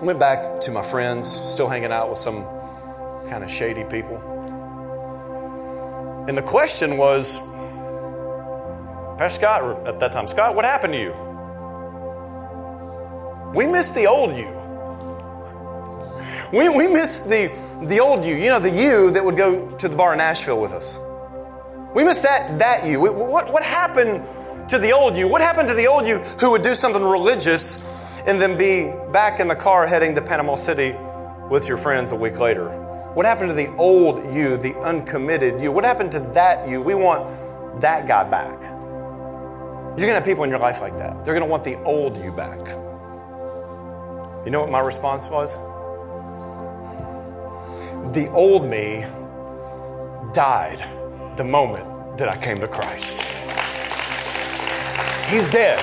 Went 0.03 0.19
back 0.19 0.61
to 0.63 0.71
my 0.71 0.83
friends, 0.83 1.29
still 1.31 1.69
hanging 1.69 1.93
out 1.93 2.09
with 2.09 2.19
some 2.19 2.45
kind 3.29 3.45
of 3.45 3.51
shady 3.51 3.85
people. 3.85 4.32
And 6.29 6.39
the 6.39 6.43
question 6.43 6.97
was, 6.97 7.51
Pastor 9.19 9.41
Scott, 9.41 9.87
at 9.87 9.99
that 9.99 10.13
time, 10.13 10.29
Scott, 10.29 10.55
what 10.55 10.65
happened 10.65 10.93
to 10.93 11.01
you? 11.01 11.13
We 13.55 13.67
missed 13.67 13.95
the 13.95 14.07
old 14.07 14.37
you. 14.37 14.49
We, 16.53 16.69
we 16.69 16.87
missed 16.87 17.29
the, 17.29 17.49
the 17.89 17.99
old 17.99 18.25
you, 18.25 18.37
you 18.37 18.51
know, 18.51 18.61
the 18.61 18.71
you 18.71 19.11
that 19.11 19.25
would 19.25 19.37
go 19.37 19.71
to 19.79 19.89
the 19.89 19.97
bar 19.97 20.13
in 20.13 20.19
Nashville 20.19 20.61
with 20.61 20.73
us. 20.73 20.99
We 21.95 22.05
missed 22.05 22.23
that, 22.23 22.59
that 22.61 22.87
you. 22.87 23.01
What, 23.01 23.53
what 23.53 23.63
happened 23.63 24.25
to 24.71 24.79
the 24.79 24.93
old 24.93 25.17
you? 25.17 25.29
What 25.29 25.43
happened 25.43 25.69
to 25.69 25.75
the 25.75 25.87
old 25.87 26.07
you 26.07 26.19
who 26.19 26.53
would 26.53 26.63
do 26.63 26.75
something 26.75 27.03
religious 27.03 28.21
and 28.27 28.41
then 28.41 28.57
be 28.57 28.93
back 29.13 29.41
in 29.41 29.49
the 29.49 29.57
car 29.57 29.87
heading 29.87 30.15
to 30.15 30.23
Panama 30.23 30.55
City 30.55 30.97
with 31.51 31.69
your 31.69 31.77
friends 31.77 32.13
a 32.13 32.17
week 32.17 32.39
later? 32.39 32.82
What 33.14 33.27
happened 33.27 33.51
to 33.51 33.55
the 33.55 33.68
old 33.77 34.18
you, 34.33 34.57
the 34.57 34.75
uncommitted 34.81 35.61
you? 35.61 35.70
What 35.70 35.85
happened 35.85 36.12
to 36.12 36.20
that 36.33 36.66
you? 36.66 36.81
We 36.81 36.94
want 36.94 37.29
that 37.81 38.09
guy 38.09 38.29
back. 38.29 38.61
You're 39.98 40.09
going 40.09 40.09
to 40.09 40.14
have 40.14 40.25
people 40.25 40.44
in 40.44 40.51
your 40.51 40.59
life 40.59 40.81
like 40.81 40.96
that. 40.96 41.22
They're 41.22 41.35
going 41.35 41.46
to 41.46 41.51
want 41.51 41.62
the 41.64 41.77
old 41.83 42.16
you 42.16 42.33
back. 42.33 42.59
You 44.46 44.51
know 44.51 44.62
what 44.62 44.70
my 44.70 44.81
response 44.81 45.27
was? 45.27 45.57
The 48.14 48.31
old 48.33 48.66
me 48.66 49.05
died 50.33 50.83
the 51.37 51.44
moment 51.44 52.16
that 52.16 52.31
I 52.31 52.37
came 52.38 52.61
to 52.61 52.68
Christ. 52.68 53.25
He's 55.29 55.51
dead. 55.51 55.79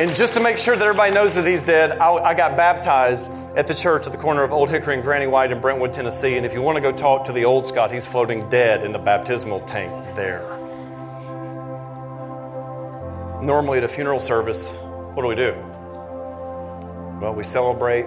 And 0.00 0.16
just 0.16 0.32
to 0.34 0.40
make 0.40 0.58
sure 0.58 0.74
that 0.74 0.84
everybody 0.84 1.12
knows 1.12 1.34
that 1.34 1.46
he's 1.46 1.62
dead, 1.62 1.98
I, 1.98 2.12
I, 2.14 2.34
got 2.34 2.56
baptized 2.56 3.30
at 3.56 3.66
the 3.66 3.74
church 3.74 4.06
at 4.06 4.12
the 4.12 4.18
corner 4.18 4.42
of 4.42 4.52
Old 4.52 4.68
Hickory 4.68 4.94
and 4.94 5.02
Granny 5.02 5.26
White 5.26 5.50
in 5.50 5.62
Brentwood, 5.62 5.90
Tennessee. 5.90 6.36
And 6.36 6.44
if 6.44 6.52
you 6.52 6.60
want 6.60 6.76
to 6.76 6.82
go 6.82 6.92
talk 6.92 7.24
to 7.24 7.32
the 7.32 7.46
old 7.46 7.66
Scott, 7.66 7.90
he's 7.90 8.06
floating 8.06 8.46
dead 8.50 8.84
in 8.84 8.92
the 8.92 8.98
baptismal 8.98 9.60
tank 9.60 10.14
there. 10.14 10.42
Normally 13.42 13.78
at 13.78 13.84
a 13.84 13.88
funeral 13.88 14.18
service, 14.18 14.78
what 15.14 15.22
do 15.22 15.28
we 15.28 15.34
do? 15.34 15.52
Well, 17.18 17.34
we 17.34 17.44
celebrate 17.44 18.04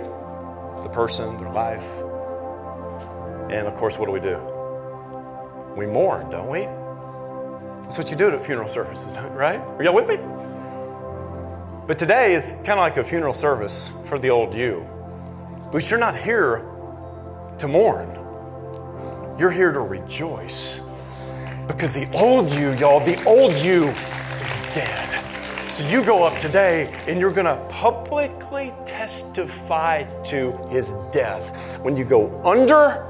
the 0.84 0.90
person, 0.94 1.36
their 1.38 1.52
life. 1.52 1.98
And 3.52 3.66
of 3.66 3.74
course, 3.74 3.98
what 3.98 4.06
do 4.06 4.12
we 4.12 4.20
do? 4.20 4.38
We 5.76 5.88
mourn, 5.88 6.30
don't 6.30 6.50
we? 6.50 6.66
That's 7.82 7.98
what 7.98 8.12
you 8.12 8.18
do 8.18 8.30
at 8.30 8.46
funeral 8.46 8.68
services, 8.68 9.18
right? 9.32 9.60
Are 9.60 9.84
y'all 9.84 9.96
with 9.96 10.08
me? 10.08 10.18
But 11.88 11.98
today 11.98 12.36
is 12.36 12.62
kind 12.64 12.80
of 12.80 12.84
like 12.84 12.98
a 12.98 13.04
funeral 13.04 13.34
service 13.34 14.00
for 14.06 14.20
the 14.20 14.30
old 14.30 14.54
you. 14.54 14.86
But 15.72 15.90
you're 15.90 16.00
not 16.00 16.16
here 16.16 16.66
to 17.60 17.68
mourn. 17.68 18.10
You're 19.38 19.52
here 19.52 19.72
to 19.72 19.82
rejoice. 19.82 20.88
Because 21.68 21.94
the 21.94 22.10
old 22.18 22.52
you, 22.52 22.72
y'all, 22.74 23.00
the 23.00 23.24
old 23.26 23.56
you 23.58 23.86
is 24.42 24.60
dead. 24.74 25.08
So 25.70 25.88
you 25.96 26.04
go 26.04 26.24
up 26.24 26.40
today 26.40 26.92
and 27.08 27.20
you're 27.20 27.32
going 27.32 27.46
to 27.46 27.64
publicly 27.70 28.74
testify 28.86 30.04
to 30.24 30.58
his 30.70 30.96
death. 31.12 31.80
When 31.84 31.96
you 31.96 32.04
go 32.04 32.42
under, 32.44 33.06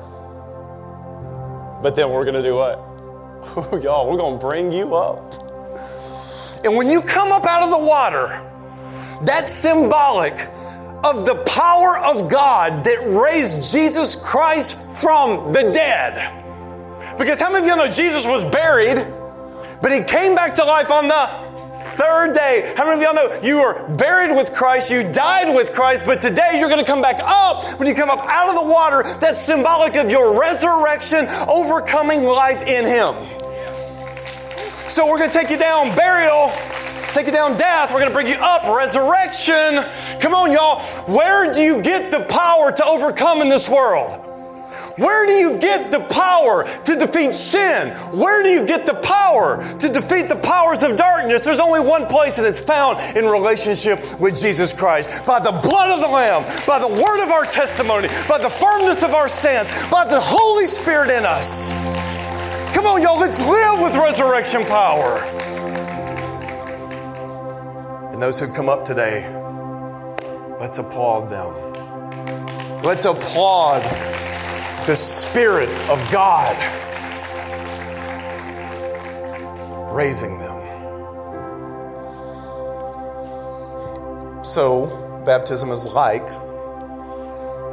but 1.82 1.96
then 1.96 2.10
we're 2.10 2.26
going 2.26 2.36
to 2.36 2.44
do 2.44 2.56
what? 2.56 2.84
y'all, 3.82 4.12
we're 4.12 4.18
going 4.18 4.38
to 4.38 4.46
bring 4.46 4.74
you 4.74 4.94
up. 4.96 5.34
And 6.66 6.76
when 6.76 6.90
you 6.90 7.02
come 7.02 7.32
up 7.32 7.46
out 7.46 7.64
of 7.64 7.70
the 7.70 7.78
water, 7.78 8.28
that's 9.26 9.50
symbolic 9.50 10.34
of 11.04 11.26
the 11.26 11.36
power 11.46 11.98
of 11.98 12.30
God 12.30 12.84
that 12.84 13.00
raised 13.08 13.72
Jesus 13.72 14.16
Christ 14.16 15.02
from 15.02 15.52
the 15.54 15.72
dead. 15.72 16.38
Because 17.18 17.40
how 17.40 17.52
many 17.52 17.66
of 17.66 17.70
you 17.70 17.76
know 17.76 17.92
Jesus 17.92 18.26
was 18.26 18.44
buried, 18.44 19.06
but 19.82 19.92
he 19.92 20.04
came 20.04 20.36
back 20.36 20.56
to 20.56 20.66
life 20.66 20.92
on 20.92 21.08
the 21.08 21.50
third 21.80 22.34
day. 22.34 22.74
How 22.76 22.86
many 22.86 22.98
of 22.98 23.04
y'all 23.04 23.14
know 23.14 23.40
you 23.42 23.58
were 23.58 23.96
buried 23.96 24.36
with 24.36 24.54
Christ, 24.54 24.92
you 24.92 25.04
died 25.12 25.54
with 25.54 25.74
Christ, 25.74 26.06
but 26.06 26.22
today 26.22 26.58
you're 26.60 26.70
going 26.70 26.84
to 26.84 26.90
come 26.90 27.02
back 27.02 27.20
up. 27.22 27.80
When 27.80 27.88
you 27.88 27.96
come 27.96 28.10
up 28.10 28.20
out 28.20 28.50
of 28.50 28.56
the 28.56 28.70
water, 28.72 29.04
that's 29.20 29.40
symbolic 29.40 29.96
of 29.96 30.10
your 30.10 30.40
resurrection, 30.40 31.28
overcoming 31.48 32.24
life 32.24 32.62
in 32.64 32.86
Him. 32.86 33.16
So 34.90 35.08
we're 35.08 35.20
going 35.20 35.30
to 35.30 35.38
take 35.38 35.50
you 35.50 35.58
down 35.58 35.96
burial, 35.96 36.52
take 37.14 37.28
you 37.28 37.32
down 37.32 37.58
death, 37.58 37.92
we're 37.92 38.00
going 38.00 38.10
to 38.10 38.14
bring 38.14 38.28
you 38.28 38.36
up 38.36 38.64
resurrection. 38.76 39.84
Come 40.20 40.34
on, 40.34 40.52
y'all. 40.52 40.82
Where 41.14 41.52
do 41.52 41.62
you 41.62 41.82
get 41.82 42.12
the 42.12 42.26
power 42.26 42.72
to 42.72 42.86
overcome 42.86 43.42
in 43.42 43.50
this 43.50 43.70
world? 43.70 44.26
Where 45.00 45.26
do 45.26 45.32
you 45.32 45.58
get 45.60 45.92
the 45.92 46.02
power 46.14 46.66
to 46.84 46.96
defeat 46.96 47.34
sin? 47.34 47.88
Where 48.20 48.44
do 48.44 48.50
you 48.50 48.68
get 48.68 48.86
the 48.86 48.96
power 48.96 49.64
to 49.80 49.88
defeat 49.88 50.28
the 50.28 50.36
powers 50.36 50.84
of 50.84 50.98
darkness? 50.98 51.46
There's 51.46 51.62
only 51.62 51.80
one 51.80 52.06
place, 52.06 52.38
and 52.38 52.46
it's 52.46 52.60
found 52.60 53.00
in 53.16 53.26
relationship 53.26 54.20
with 54.20 54.38
Jesus 54.38 54.74
Christ. 54.74 55.26
By 55.26 55.40
the 55.40 55.52
blood 55.52 55.92
of 55.92 56.02
the 56.02 56.08
Lamb, 56.08 56.44
by 56.68 56.80
the 56.80 56.88
word 56.88 57.24
of 57.24 57.32
our 57.32 57.46
testimony, 57.46 58.10
by 58.28 58.40
the 58.40 58.50
firmness 58.50 59.02
of 59.02 59.12
our 59.12 59.30
stance, 59.30 59.70
by 59.90 60.04
the 60.04 60.20
Holy 60.20 60.66
Spirit 60.66 61.10
in 61.12 61.26
us. 61.26 61.72
Come 62.76 62.86
on, 62.86 63.02
y'all, 63.02 63.20
let's 63.20 63.42
live 63.42 63.82
with 63.82 63.96
resurrection 63.96 64.66
power. 64.66 65.39
And 68.20 68.26
those 68.26 68.38
who 68.38 68.54
come 68.54 68.68
up 68.68 68.84
today, 68.84 69.26
let's 70.60 70.78
applaud 70.78 71.30
them. 71.30 72.82
Let's 72.84 73.06
applaud 73.06 73.82
the 74.86 74.94
Spirit 74.94 75.70
of 75.90 76.06
God 76.12 76.54
raising 79.96 80.38
them. 80.38 80.58
So, 84.44 85.24
baptism 85.26 85.72
is 85.72 85.94
like 85.94 86.28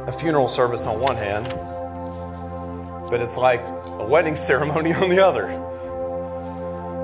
a 0.07 0.15
funeral 0.17 0.47
service 0.47 0.87
on 0.87 1.01
one 1.01 1.17
hand, 1.17 1.47
but 3.09 3.21
it's 3.21 3.37
like 3.37 3.59
a 3.59 4.07
wedding 4.09 4.35
ceremony 4.47 4.93
on 4.93 5.09
the 5.09 5.21
other. 5.21 5.47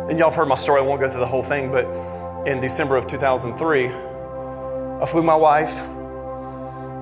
And 0.09 0.17
y'all 0.17 0.29
have 0.29 0.35
heard 0.37 0.47
my 0.47 0.55
story, 0.55 0.79
I 0.79 0.85
won't 0.85 1.01
go 1.01 1.09
through 1.09 1.19
the 1.19 1.27
whole 1.27 1.43
thing, 1.43 1.71
but 1.73 2.12
in 2.45 2.59
December 2.59 2.97
of 2.97 3.07
2003, 3.07 3.87
I 3.87 5.05
flew 5.05 5.23
my 5.23 5.35
wife, 5.35 5.87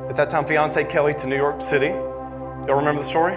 at 0.10 0.16
that 0.16 0.30
time 0.30 0.46
fiance 0.46 0.84
Kelly, 0.86 1.16
to 1.16 1.28
New 1.28 1.36
York 1.36 1.62
City. 1.62 1.88
Y'all 1.88 2.78
remember 2.78 3.00
the 3.00 3.04
story? 3.04 3.36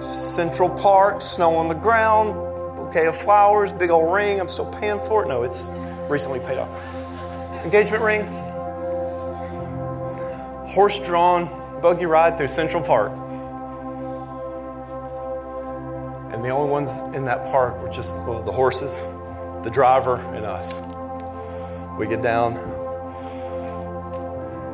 Central 0.00 0.68
Park, 0.68 1.20
snow 1.20 1.56
on 1.56 1.66
the 1.66 1.74
ground, 1.74 2.34
bouquet 2.76 3.06
of 3.06 3.16
flowers, 3.16 3.72
big 3.72 3.90
old 3.90 4.14
ring. 4.14 4.38
I'm 4.38 4.46
still 4.46 4.70
paying 4.74 5.00
for 5.00 5.24
it. 5.24 5.28
No, 5.28 5.42
it's 5.42 5.68
recently 6.08 6.38
paid 6.38 6.58
off. 6.58 6.94
Engagement 7.64 8.04
ring, 8.04 8.24
horse 10.68 11.04
drawn 11.04 11.48
buggy 11.80 12.06
ride 12.06 12.36
through 12.36 12.48
Central 12.48 12.84
Park. 12.84 13.12
And 16.32 16.44
the 16.44 16.50
only 16.50 16.70
ones 16.70 17.00
in 17.14 17.24
that 17.24 17.50
park 17.50 17.80
were 17.82 17.90
just 17.90 18.18
well, 18.20 18.42
the 18.42 18.52
horses, 18.52 19.02
the 19.66 19.72
driver, 19.72 20.18
and 20.32 20.46
us. 20.46 20.80
We 21.98 22.06
get 22.06 22.22
down 22.22 22.54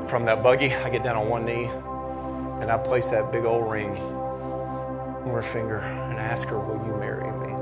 from 0.07 0.27
that 0.27 0.43
buggy, 0.43 0.75
I 0.75 0.91
get 0.91 1.03
down 1.03 1.17
on 1.17 1.31
one 1.31 1.47
knee 1.47 1.65
and 2.61 2.71
I 2.71 2.77
place 2.77 3.09
that 3.11 3.33
big 3.33 3.47
old 3.47 3.73
ring 3.73 3.97
on 3.97 5.31
her 5.31 5.41
finger 5.41 5.79
and 5.79 6.19
ask 6.19 6.47
her, 6.49 6.59
Will 6.59 6.85
you 6.87 6.95
marry 6.99 7.25
me? 7.25 7.53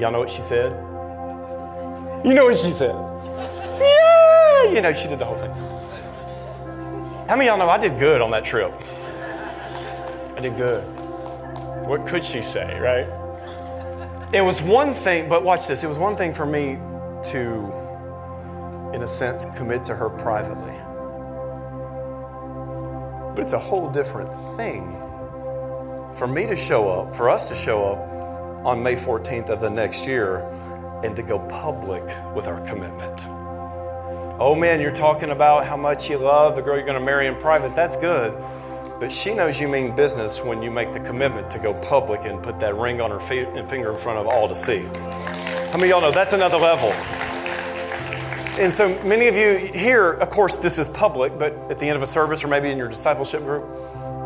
Y'all 0.00 0.12
know 0.12 0.20
what 0.20 0.30
she 0.30 0.42
said? 0.42 0.70
You 2.24 2.34
know 2.34 2.44
what 2.44 2.56
she 2.56 2.70
said? 2.70 2.94
Yeah! 3.80 4.72
You 4.72 4.80
know, 4.80 4.92
she 4.92 5.08
did 5.08 5.18
the 5.18 5.24
whole 5.24 5.38
thing. 5.38 5.50
How 7.26 7.34
many 7.34 7.46
y'all 7.46 7.58
know 7.58 7.68
I 7.68 7.78
did 7.78 7.98
good 7.98 8.20
on 8.20 8.30
that 8.30 8.44
trip? 8.44 8.72
I 10.36 10.40
did 10.40 10.56
good. 10.56 10.84
What 11.88 12.06
could 12.06 12.24
she 12.24 12.42
say, 12.42 12.78
right? 12.78 13.17
It 14.30 14.42
was 14.42 14.60
one 14.60 14.92
thing, 14.92 15.26
but 15.30 15.42
watch 15.42 15.66
this. 15.66 15.82
It 15.82 15.88
was 15.88 15.98
one 15.98 16.14
thing 16.14 16.34
for 16.34 16.44
me 16.44 16.74
to, 17.30 18.92
in 18.92 19.00
a 19.00 19.06
sense, 19.06 19.56
commit 19.56 19.86
to 19.86 19.94
her 19.94 20.10
privately. 20.10 20.74
But 23.34 23.42
it's 23.42 23.54
a 23.54 23.58
whole 23.58 23.90
different 23.90 24.28
thing 24.58 24.92
for 26.14 26.26
me 26.26 26.46
to 26.46 26.56
show 26.56 26.90
up, 26.90 27.14
for 27.14 27.30
us 27.30 27.48
to 27.48 27.54
show 27.54 27.92
up 27.92 28.66
on 28.66 28.82
May 28.82 28.96
14th 28.96 29.48
of 29.48 29.60
the 29.60 29.70
next 29.70 30.06
year 30.06 30.40
and 31.02 31.16
to 31.16 31.22
go 31.22 31.38
public 31.48 32.04
with 32.34 32.48
our 32.48 32.60
commitment. 32.66 33.22
Oh 34.38 34.54
man, 34.54 34.78
you're 34.78 34.90
talking 34.90 35.30
about 35.30 35.66
how 35.66 35.78
much 35.78 36.10
you 36.10 36.18
love 36.18 36.54
the 36.54 36.60
girl 36.60 36.76
you're 36.76 36.84
going 36.84 36.98
to 36.98 37.04
marry 37.04 37.28
in 37.28 37.36
private. 37.36 37.74
That's 37.74 37.96
good. 37.98 38.34
But 39.00 39.12
she 39.12 39.32
knows 39.32 39.60
you 39.60 39.68
mean 39.68 39.94
business 39.94 40.44
when 40.44 40.60
you 40.60 40.72
make 40.72 40.92
the 40.92 40.98
commitment 40.98 41.50
to 41.52 41.60
go 41.60 41.72
public 41.74 42.22
and 42.22 42.42
put 42.42 42.58
that 42.58 42.74
ring 42.74 43.00
on 43.00 43.10
her 43.10 43.18
and 43.18 43.68
finger 43.68 43.92
in 43.92 43.96
front 43.96 44.18
of 44.18 44.26
all 44.26 44.48
to 44.48 44.56
see. 44.56 44.86
How 45.70 45.76
many 45.76 45.84
of 45.84 45.90
y'all 45.90 46.00
know 46.00 46.10
that's 46.10 46.32
another 46.32 46.56
level? 46.56 46.90
And 48.58 48.72
so 48.72 48.88
many 49.04 49.28
of 49.28 49.36
you 49.36 49.70
here, 49.72 50.14
of 50.14 50.30
course, 50.30 50.56
this 50.56 50.80
is 50.80 50.88
public, 50.88 51.38
but 51.38 51.52
at 51.70 51.78
the 51.78 51.86
end 51.86 51.94
of 51.94 52.02
a 52.02 52.06
service 52.06 52.42
or 52.42 52.48
maybe 52.48 52.70
in 52.70 52.76
your 52.76 52.88
discipleship 52.88 53.42
group, 53.42 53.62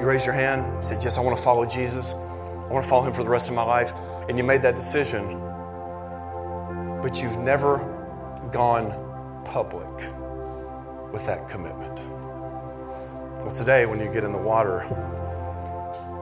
you 0.01 0.07
raise 0.07 0.25
your 0.25 0.35
hand, 0.35 0.65
you 0.77 0.83
said, 0.83 1.05
Yes, 1.05 1.19
I 1.19 1.21
want 1.21 1.37
to 1.37 1.43
follow 1.43 1.67
Jesus. 1.67 2.15
I 2.15 2.69
want 2.73 2.83
to 2.83 2.89
follow 2.89 3.07
him 3.07 3.13
for 3.13 3.25
the 3.25 3.29
rest 3.29 3.51
of 3.51 3.55
my 3.55 3.63
life. 3.63 3.93
And 4.31 4.39
you 4.39 4.45
made 4.45 4.63
that 4.63 4.75
decision, 4.75 5.39
but 7.03 7.23
you've 7.23 7.39
never 7.41 7.77
gone 8.51 8.91
public 9.45 9.87
with 11.13 11.27
that 11.27 11.47
commitment. 11.47 11.92
Well, 13.43 13.51
today, 13.51 13.87
when 13.87 13.99
you 13.99 14.09
get 14.13 14.23
in 14.23 14.31
the 14.31 14.39
water, 14.39 14.85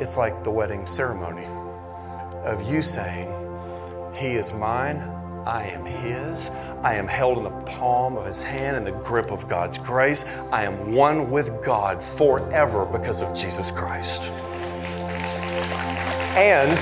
it's 0.01 0.17
like 0.17 0.43
the 0.43 0.51
wedding 0.51 0.87
ceremony 0.87 1.45
of 2.47 2.63
you 2.63 2.81
saying, 2.81 3.29
He 4.15 4.29
is 4.29 4.59
mine, 4.59 4.97
I 5.47 5.65
am 5.67 5.85
His, 5.85 6.57
I 6.83 6.95
am 6.95 7.07
held 7.07 7.37
in 7.37 7.45
the 7.45 7.61
palm 7.67 8.17
of 8.17 8.25
His 8.25 8.43
hand 8.43 8.79
in 8.79 8.85
the 8.85 8.99
grip 9.03 9.31
of 9.33 9.47
God's 9.51 9.77
grace, 9.77 10.41
I 10.51 10.65
am 10.65 10.95
one 10.95 11.31
with 11.31 11.63
God 11.63 12.03
forever 12.03 12.87
because 12.87 13.21
of 13.21 13.37
Jesus 13.37 13.71
Christ. 13.71 14.33
And 16.39 16.79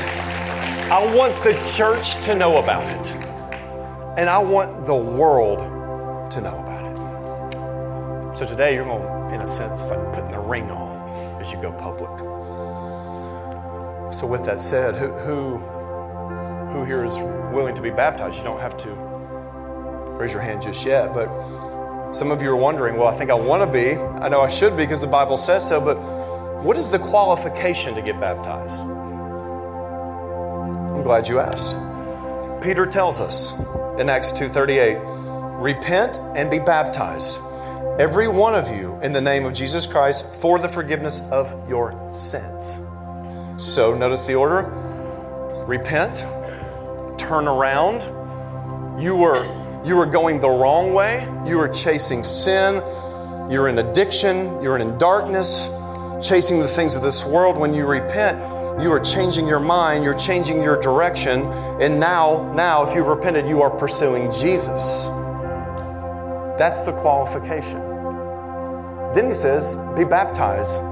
I 0.93 1.17
want 1.17 1.35
the 1.43 1.55
church 1.77 2.25
to 2.27 2.37
know 2.37 2.59
about 2.59 2.85
it. 2.85 3.13
And 4.17 4.31
I 4.31 4.39
want 4.39 4.87
the 4.87 4.95
world 4.95 5.59
to 6.31 6.41
know 6.41 6.57
about 6.61 6.87
it. 6.87 8.37
So 8.37 8.47
today 8.47 8.75
you're 8.77 8.85
going, 8.85 9.03
to, 9.03 9.35
in 9.35 9.41
a 9.41 9.47
sense, 9.47 9.91
like 9.91 10.15
the 10.15 10.28
ring 10.49 10.71
on 10.71 11.41
as 11.41 11.53
you 11.53 11.61
go 11.61 11.73
public. 11.73 12.19
So 14.13 14.27
with 14.27 14.45
that 14.47 14.61
said, 14.61 14.95
who, 14.95 15.09
who, 15.09 15.59
who 16.73 16.85
here 16.85 17.05
is 17.05 17.19
willing 17.53 17.75
to 17.75 17.83
be 17.83 17.91
baptized? 17.91 18.39
You 18.39 18.45
don't 18.45 18.61
have 18.61 18.77
to 18.79 18.91
raise 20.19 20.33
your 20.33 20.43
hand 20.43 20.63
just 20.63 20.87
yet, 20.87 21.13
but 21.13 21.29
some 22.13 22.31
of 22.31 22.43
you 22.43 22.51
are 22.51 22.57
wondering, 22.57 22.97
well, 22.97 23.09
I 23.09 23.15
think 23.15 23.31
I 23.31 23.35
want 23.35 23.63
to 23.63 23.71
be. 23.71 23.95
I 24.01 24.29
know 24.29 24.41
I 24.41 24.49
should 24.49 24.77
be 24.77 24.85
because 24.85 25.03
the 25.03 25.07
Bible 25.07 25.37
says 25.37 25.69
so, 25.69 25.85
but 25.85 25.97
what 26.65 26.77
is 26.77 26.91
the 26.91 26.99
qualification 26.99 27.95
to 27.95 28.03
get 28.03 28.19
baptized? 28.19 28.81
I'm 30.99 31.03
glad 31.03 31.29
you 31.29 31.39
asked. 31.39 31.77
Peter 32.63 32.87
tells 32.87 33.21
us 33.21 33.61
in 33.99 34.09
Acts 34.11 34.33
2:38, 34.33 34.99
"Repent 35.61 36.19
and 36.35 36.51
be 36.51 36.59
baptized, 36.59 37.41
every 37.99 38.29
one 38.29 38.55
of 38.55 38.69
you 38.69 38.99
in 39.03 39.13
the 39.13 39.21
name 39.21 39.45
of 39.45 39.53
Jesus 39.53 39.87
Christ 39.87 40.41
for 40.41 40.59
the 40.59 40.69
forgiveness 40.69 41.31
of 41.33 41.55
your 41.69 41.95
sins." 42.13 42.81
So, 43.57 43.95
notice 43.95 44.27
the 44.27 44.35
order. 44.35 44.71
Repent, 45.67 46.25
turn 47.19 47.49
around. 47.49 48.03
You 49.01 49.17
were 49.17 49.45
you 49.85 49.97
were 49.97 50.07
going 50.07 50.41
the 50.41 50.49
wrong 50.49 50.93
way. 50.93 51.27
You 51.47 51.59
were 51.59 51.69
chasing 51.69 52.25
sin. 52.25 52.83
You're 53.49 53.69
in 53.69 53.79
addiction. 53.79 54.63
You're 54.63 54.77
in 54.77 54.99
darkness, 54.99 55.71
chasing 56.21 56.61
the 56.61 56.69
things 56.69 56.97
of 56.97 57.03
this 57.03 57.25
world. 57.25 57.57
When 57.57 57.73
you 57.75 57.87
repent, 57.87 58.39
you 58.81 58.93
are 58.93 59.01
changing 59.01 59.49
your 59.49 59.61
mind, 59.61 60.05
you're 60.05 60.15
changing 60.15 60.63
your 60.63 60.81
direction, 60.81 61.43
and 61.81 61.99
now, 61.99 62.53
now, 62.55 62.87
if 62.87 62.95
you've 62.95 63.09
repented, 63.09 63.49
you 63.49 63.61
are 63.61 63.71
pursuing 63.71 64.31
Jesus. 64.31 65.09
That's 66.59 66.83
the 66.83 66.93
qualification. 66.93 67.79
Then 69.15 69.27
he 69.27 69.33
says, 69.33 69.77
be 69.97 70.05
baptized 70.05 70.83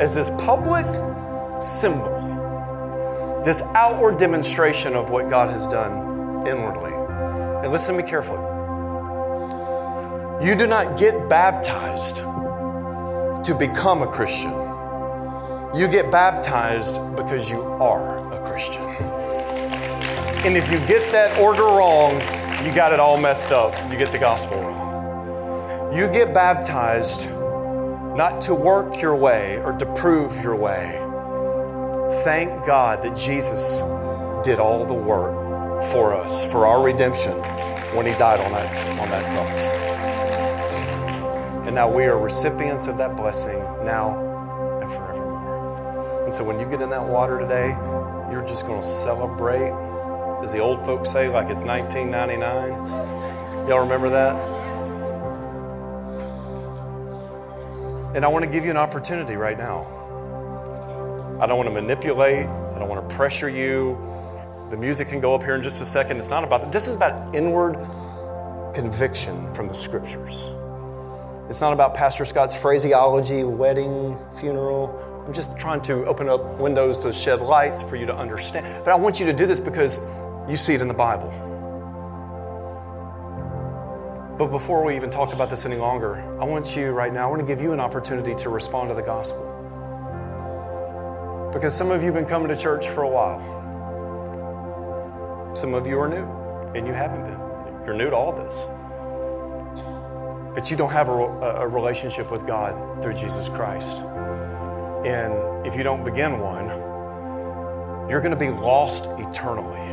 as 0.00 0.14
this 0.14 0.30
public 0.44 0.84
symbol, 1.62 3.42
this 3.44 3.62
outward 3.74 4.18
demonstration 4.18 4.94
of 4.94 5.10
what 5.10 5.30
God 5.30 5.50
has 5.50 5.66
done 5.66 6.46
inwardly. 6.46 6.92
And 6.92 7.70
listen 7.70 7.96
to 7.96 8.02
me 8.02 8.08
carefully. 8.08 8.42
You 10.44 10.56
do 10.56 10.66
not 10.66 10.98
get 10.98 11.28
baptized 11.28 12.16
to 12.16 13.54
become 13.58 14.02
a 14.02 14.08
Christian. 14.08 14.50
You 15.72 15.88
get 15.88 16.10
baptized 16.10 16.96
because 17.16 17.48
you 17.48 17.62
are 17.62 18.32
a 18.32 18.40
Christian. 18.48 18.82
And 20.44 20.56
if 20.56 20.70
you 20.70 20.78
get 20.88 21.10
that 21.12 21.38
order 21.38 21.62
wrong, 21.62 22.14
you 22.66 22.74
got 22.74 22.92
it 22.92 22.98
all 22.98 23.16
messed 23.18 23.52
up. 23.52 23.72
You 23.90 23.96
get 23.96 24.10
the 24.10 24.18
gospel 24.18 24.60
wrong. 24.60 24.71
You 25.92 26.08
get 26.08 26.32
baptized 26.32 27.28
not 28.16 28.40
to 28.42 28.54
work 28.54 29.02
your 29.02 29.14
way 29.14 29.58
or 29.58 29.74
to 29.74 29.84
prove 29.94 30.42
your 30.42 30.56
way. 30.56 30.98
Thank 32.24 32.64
God 32.64 33.02
that 33.02 33.14
Jesus 33.14 33.82
did 34.42 34.58
all 34.58 34.86
the 34.86 34.94
work 34.94 35.82
for 35.90 36.14
us, 36.14 36.50
for 36.50 36.66
our 36.66 36.82
redemption, 36.82 37.32
when 37.94 38.06
He 38.06 38.12
died 38.12 38.40
on 38.40 38.52
that, 38.52 39.00
on 39.00 39.10
that 39.10 39.22
cross. 39.34 39.70
And 41.66 41.74
now 41.74 41.94
we 41.94 42.04
are 42.04 42.18
recipients 42.18 42.86
of 42.86 42.96
that 42.96 43.14
blessing 43.14 43.62
now 43.84 44.18
and 44.80 44.90
forevermore. 44.90 46.24
And 46.24 46.34
so 46.34 46.42
when 46.42 46.58
you 46.58 46.64
get 46.70 46.80
in 46.80 46.88
that 46.88 47.06
water 47.06 47.38
today, 47.38 47.76
you're 48.30 48.46
just 48.46 48.66
going 48.66 48.80
to 48.80 48.86
celebrate, 48.86 49.72
as 50.42 50.52
the 50.52 50.58
old 50.58 50.86
folks 50.86 51.10
say, 51.10 51.28
like 51.28 51.50
it's 51.50 51.64
1999. 51.64 53.68
Y'all 53.68 53.80
remember 53.80 54.08
that? 54.08 54.51
And 58.14 58.26
I 58.26 58.28
want 58.28 58.44
to 58.44 58.50
give 58.50 58.64
you 58.64 58.70
an 58.70 58.76
opportunity 58.76 59.36
right 59.36 59.56
now. 59.56 59.86
I 61.40 61.46
don't 61.46 61.56
want 61.56 61.68
to 61.68 61.74
manipulate, 61.74 62.46
I 62.46 62.78
don't 62.78 62.88
want 62.88 63.08
to 63.08 63.16
pressure 63.16 63.48
you. 63.48 63.98
The 64.70 64.76
music 64.76 65.08
can 65.08 65.18
go 65.18 65.34
up 65.34 65.42
here 65.42 65.54
in 65.54 65.62
just 65.62 65.80
a 65.80 65.84
second. 65.86 66.18
It's 66.18 66.30
not 66.30 66.44
about 66.44 66.60
that. 66.60 66.72
This 66.72 66.88
is 66.88 66.96
about 66.96 67.34
inward 67.34 67.74
conviction 68.74 69.52
from 69.54 69.66
the 69.66 69.74
scriptures. 69.74 70.44
It's 71.48 71.60
not 71.60 71.72
about 71.72 71.94
Pastor 71.94 72.24
Scott's 72.24 72.54
phraseology, 72.54 73.44
wedding, 73.44 74.18
funeral. 74.38 75.24
I'm 75.26 75.32
just 75.32 75.58
trying 75.58 75.80
to 75.82 76.04
open 76.06 76.28
up 76.28 76.58
windows 76.58 76.98
to 77.00 77.12
shed 77.12 77.40
lights 77.40 77.82
for 77.82 77.96
you 77.96 78.06
to 78.06 78.16
understand. 78.16 78.84
But 78.84 78.92
I 78.92 78.94
want 78.94 79.20
you 79.20 79.26
to 79.26 79.32
do 79.32 79.46
this 79.46 79.58
because 79.58 80.16
you 80.48 80.56
see 80.56 80.74
it 80.74 80.80
in 80.80 80.88
the 80.88 80.94
Bible. 80.94 81.30
But 84.42 84.50
before 84.50 84.84
we 84.84 84.96
even 84.96 85.08
talk 85.08 85.32
about 85.32 85.50
this 85.50 85.66
any 85.66 85.76
longer, 85.76 86.16
I 86.40 86.44
want 86.44 86.74
you 86.74 86.90
right 86.90 87.12
now, 87.12 87.28
I 87.28 87.30
want 87.30 87.38
to 87.42 87.46
give 87.46 87.62
you 87.62 87.72
an 87.72 87.78
opportunity 87.78 88.34
to 88.34 88.48
respond 88.48 88.88
to 88.88 88.94
the 88.96 89.02
gospel. 89.02 89.46
Because 91.52 91.78
some 91.78 91.92
of 91.92 92.00
you 92.00 92.06
have 92.06 92.14
been 92.14 92.26
coming 92.26 92.48
to 92.48 92.56
church 92.56 92.88
for 92.88 93.04
a 93.04 93.08
while. 93.08 93.38
Some 95.54 95.74
of 95.74 95.86
you 95.86 95.96
are 96.00 96.08
new, 96.08 96.26
and 96.74 96.88
you 96.88 96.92
haven't 96.92 97.22
been. 97.22 97.38
You're 97.86 97.94
new 97.94 98.10
to 98.10 98.16
all 98.16 98.32
this. 98.32 98.66
But 100.56 100.72
you 100.72 100.76
don't 100.76 100.90
have 100.90 101.08
a, 101.08 101.12
a 101.12 101.68
relationship 101.68 102.32
with 102.32 102.44
God 102.44 103.00
through 103.00 103.14
Jesus 103.14 103.48
Christ. 103.48 103.98
And 105.06 105.64
if 105.64 105.76
you 105.76 105.84
don't 105.84 106.02
begin 106.02 106.40
one, 106.40 106.66
you're 108.10 108.20
going 108.20 108.34
to 108.34 108.36
be 108.36 108.50
lost 108.50 109.06
eternally. 109.20 109.91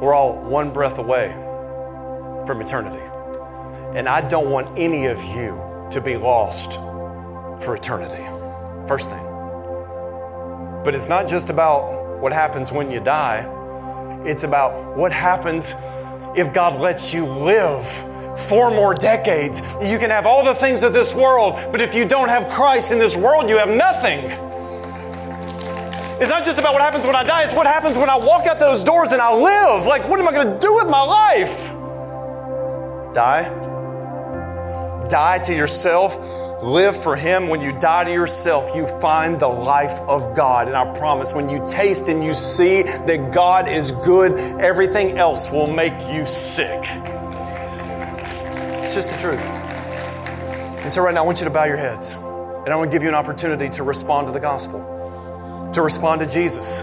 We're 0.00 0.14
all 0.14 0.40
one 0.40 0.72
breath 0.72 0.98
away 0.98 1.28
from 2.46 2.62
eternity. 2.62 3.04
And 3.96 4.08
I 4.08 4.26
don't 4.26 4.50
want 4.50 4.78
any 4.78 5.06
of 5.06 5.22
you 5.22 5.60
to 5.90 6.00
be 6.00 6.16
lost 6.16 6.74
for 7.62 7.76
eternity. 7.76 8.24
First 8.88 9.10
thing. 9.10 9.22
But 10.84 10.94
it's 10.94 11.08
not 11.08 11.28
just 11.28 11.50
about 11.50 12.18
what 12.20 12.32
happens 12.32 12.72
when 12.72 12.90
you 12.90 13.00
die, 13.00 13.44
it's 14.24 14.44
about 14.44 14.96
what 14.96 15.12
happens 15.12 15.74
if 16.36 16.52
God 16.54 16.80
lets 16.80 17.12
you 17.12 17.26
live 17.26 17.86
four 18.38 18.70
more 18.70 18.94
decades. 18.94 19.76
You 19.82 19.98
can 19.98 20.10
have 20.10 20.24
all 20.24 20.44
the 20.44 20.54
things 20.54 20.82
of 20.82 20.92
this 20.92 21.14
world, 21.14 21.58
but 21.70 21.80
if 21.80 21.94
you 21.94 22.06
don't 22.06 22.28
have 22.28 22.48
Christ 22.48 22.92
in 22.92 22.98
this 22.98 23.16
world, 23.16 23.50
you 23.50 23.58
have 23.58 23.68
nothing. 23.68 24.49
It's 26.20 26.30
not 26.30 26.44
just 26.44 26.58
about 26.58 26.74
what 26.74 26.82
happens 26.82 27.06
when 27.06 27.16
I 27.16 27.24
die, 27.24 27.44
it's 27.44 27.54
what 27.54 27.66
happens 27.66 27.96
when 27.96 28.10
I 28.10 28.16
walk 28.16 28.46
out 28.46 28.58
those 28.58 28.82
doors 28.82 29.12
and 29.12 29.22
I 29.22 29.32
live. 29.34 29.86
Like, 29.86 30.08
what 30.08 30.20
am 30.20 30.28
I 30.28 30.32
going 30.32 30.52
to 30.52 30.58
do 30.58 30.74
with 30.74 30.88
my 30.88 31.02
life? 31.02 31.72
Die? 33.14 33.48
Die 35.08 35.38
to 35.38 35.54
yourself 35.54 36.14
Live 36.62 37.02
for 37.02 37.16
Him. 37.16 37.48
When 37.48 37.62
you 37.62 37.72
die 37.78 38.04
to 38.04 38.12
yourself, 38.12 38.76
you 38.76 38.86
find 38.86 39.40
the 39.40 39.48
life 39.48 39.98
of 40.06 40.36
God. 40.36 40.68
And 40.68 40.76
I 40.76 40.92
promise, 40.98 41.32
when 41.32 41.48
you 41.48 41.64
taste 41.66 42.08
and 42.08 42.22
you 42.22 42.34
see 42.34 42.82
that 42.82 43.32
God 43.32 43.66
is 43.66 43.92
good, 43.92 44.32
everything 44.60 45.16
else 45.16 45.50
will 45.50 45.72
make 45.72 45.94
you 46.12 46.26
sick. 46.26 46.82
It's 48.82 48.94
just 48.94 49.08
the 49.10 49.16
truth. 49.16 49.40
And 50.82 50.92
so, 50.92 51.02
right 51.02 51.14
now, 51.14 51.22
I 51.22 51.26
want 51.26 51.40
you 51.40 51.46
to 51.46 51.50
bow 51.50 51.64
your 51.64 51.78
heads. 51.78 52.16
And 52.16 52.68
I 52.68 52.76
want 52.76 52.90
to 52.90 52.94
give 52.94 53.02
you 53.02 53.08
an 53.08 53.14
opportunity 53.14 53.70
to 53.70 53.82
respond 53.82 54.26
to 54.26 54.32
the 54.34 54.40
gospel, 54.40 54.80
to 55.72 55.82
respond 55.82 56.20
to 56.20 56.26
Jesus, 56.28 56.82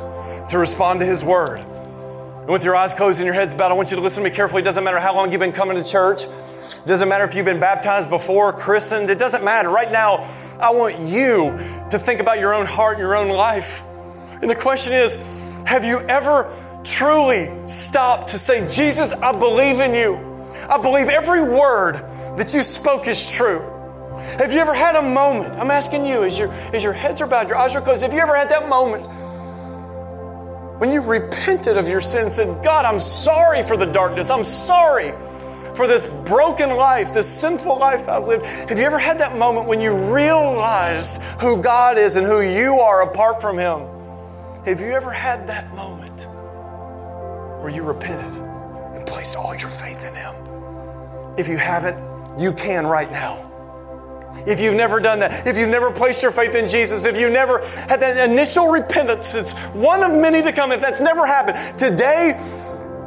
to 0.50 0.58
respond 0.58 1.00
to 1.02 1.06
His 1.06 1.23
Word. 1.23 1.60
And 1.60 2.50
with 2.50 2.63
your 2.63 2.76
eyes 2.76 2.93
closed 2.93 3.19
and 3.19 3.26
your 3.26 3.34
heads 3.34 3.54
bowed, 3.54 3.71
I 3.71 3.73
want 3.73 3.91
you 3.91 3.97
to 3.97 4.04
listen 4.04 4.23
to 4.23 4.30
me 4.30 4.36
carefully. 4.36 4.62
It 4.62 4.65
doesn't 4.65 4.84
matter 4.84 5.00
how 5.00 5.13
long 5.13 5.32
you've 5.32 5.41
been 5.41 5.52
coming 5.52 5.76
to 5.76 5.84
church. 5.84 6.23
It 6.23 6.88
doesn't 6.88 7.10
matter 7.10 7.26
if 7.26 7.36
you've 7.36 7.45
been 7.45 7.60
baptized 7.60 8.10
before, 8.10 8.54
christened. 8.54 9.10
It 9.10 9.19
doesn't 9.19 9.43
matter. 9.43 9.69
Right 9.69 9.91
now, 9.91 10.26
I 10.62 10.71
want 10.71 11.00
you 11.00 11.52
to 11.89 12.00
think 12.00 12.21
about 12.21 12.39
your 12.39 12.54
own 12.54 12.65
heart 12.65 12.93
and 12.93 13.02
your 13.02 13.15
own 13.15 13.28
life. 13.28 13.84
And 14.41 14.50
the 14.50 14.56
question 14.56 14.93
is 14.93 15.63
have 15.67 15.84
you 15.84 16.00
ever 16.08 16.50
truly 16.86 17.52
stopped 17.67 18.30
to 18.30 18.38
say, 18.38 18.65
Jesus, 18.67 19.13
I 19.13 19.38
believe 19.38 19.82
in 19.82 19.93
you? 19.93 20.15
I 20.69 20.78
believe 20.82 21.10
every 21.10 21.41
word 21.41 21.95
that 22.38 22.54
you 22.54 22.62
spoke 22.62 23.08
is 23.08 23.30
true. 23.30 23.77
Have 24.38 24.54
you 24.54 24.60
ever 24.60 24.73
had 24.73 24.95
a 24.95 25.02
moment? 25.02 25.56
I'm 25.56 25.71
asking 25.71 26.06
you, 26.06 26.23
as 26.23 26.38
your, 26.38 26.52
as 26.73 26.84
your 26.84 26.93
heads 26.93 27.21
are 27.21 27.28
bowed, 27.28 27.47
your 27.47 27.58
eyes 27.58 27.76
are 27.76 27.82
closed, 27.82 28.04
have 28.04 28.13
you 28.13 28.19
ever 28.19 28.36
had 28.36 28.50
that 28.50 28.69
moment 28.69 29.08
when 30.80 30.91
you 30.91 31.02
repented 31.02 31.76
of 31.76 31.89
your 31.89 32.02
sin 32.02 32.23
and 32.23 32.32
said, 32.32 32.63
God, 32.63 32.86
I'm 32.86 33.00
sorry 33.00 33.63
for 33.63 33.78
the 33.78 33.86
darkness. 33.86 34.30
I'm 34.30 34.43
sorry 34.43 35.12
for 35.76 35.88
this 35.88 36.13
broken 36.23 36.69
life, 36.69 37.13
this 37.13 37.28
sinful 37.28 37.80
life 37.80 38.08
I've 38.08 38.28
lived. 38.28 38.45
Have 38.45 38.78
you 38.78 38.86
ever 38.86 39.00
had 39.00 39.19
that 39.19 39.36
moment 39.38 39.67
when 39.67 39.82
you 39.82 39.95
realize 40.13 41.36
who 41.39 41.62
God 41.62 41.97
is 41.97 42.15
and 42.15 42.26
who 42.26 42.41
you 42.41 42.80
are 42.80 43.10
apart 43.10 43.41
from 43.41 43.58
Him? 43.58 43.88
Have 44.65 44.80
you 44.80 44.91
ever 44.91 45.12
had 45.12 45.47
that 45.47 45.73
moment 45.73 46.28
where 47.62 47.71
you 47.71 47.84
repented 47.84 48.39
and 48.95 49.06
placed 49.08 49.36
all 49.36 49.56
your 49.56 49.69
faith 49.69 50.08
in 50.08 50.13
Him? 50.13 51.36
If 51.39 51.47
you 51.47 51.58
haven't, 51.58 52.39
you 52.39 52.54
can 52.54 52.86
right 52.86 53.10
now. 53.10 53.47
If 54.45 54.60
you've 54.62 54.76
never 54.76 55.00
done 55.00 55.19
that, 55.19 55.47
if 55.47 55.58
you've 55.58 55.69
never 55.69 55.91
placed 55.91 56.21
your 56.21 56.32
faith 56.32 56.56
in 56.56 56.67
Jesus, 56.67 57.06
if 57.06 57.19
you've 57.19 57.32
never 57.32 57.60
had 57.88 58.00
that 58.02 58.30
initial 58.30 58.69
repentance, 58.69 59.34
it's 59.36 59.54
one 59.69 60.04
of 60.04 60.12
many 60.12 60.41
to 60.41 60.52
come. 60.52 60.71
If 60.71 60.82
that's 60.82 61.02
never 61.02 61.26
happened, 61.26 61.58
today 61.78 62.34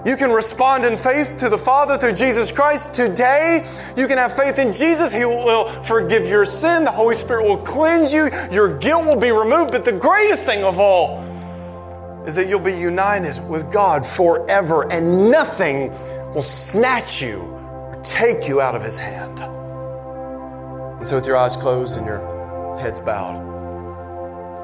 you 0.04 0.16
can 0.16 0.30
respond 0.30 0.84
in 0.86 0.96
faith 0.96 1.36
to 1.40 1.50
the 1.50 1.58
Father 1.58 1.96
through 1.96 2.14
Jesus 2.14 2.50
Christ. 2.50 2.94
Today, 2.94 3.66
you 3.98 4.08
can 4.08 4.16
have 4.16 4.34
faith 4.34 4.58
in 4.58 4.72
Jesus. 4.72 5.12
He 5.12 5.26
will 5.26 5.68
forgive 5.82 6.26
your 6.26 6.46
sin. 6.46 6.84
The 6.84 6.90
Holy 6.90 7.14
Spirit 7.14 7.44
will 7.44 7.58
cleanse 7.58 8.12
you. 8.12 8.30
Your 8.50 8.78
guilt 8.78 9.04
will 9.04 9.20
be 9.20 9.30
removed. 9.30 9.72
But 9.72 9.84
the 9.84 9.92
greatest 9.92 10.46
thing 10.46 10.64
of 10.64 10.80
all 10.80 11.22
is 12.26 12.34
that 12.36 12.48
you'll 12.48 12.60
be 12.60 12.76
united 12.76 13.46
with 13.46 13.70
God 13.70 14.06
forever 14.06 14.90
and 14.90 15.30
nothing 15.30 15.90
will 16.32 16.42
snatch 16.42 17.20
you 17.20 17.40
or 17.40 18.00
take 18.02 18.48
you 18.48 18.60
out 18.60 18.74
of 18.74 18.82
His 18.82 18.98
hand. 18.98 19.49
And 21.00 21.08
so, 21.08 21.16
with 21.16 21.26
your 21.26 21.38
eyes 21.38 21.56
closed 21.56 21.96
and 21.96 22.06
your 22.06 22.18
heads 22.78 22.98
bowed, 23.00 23.38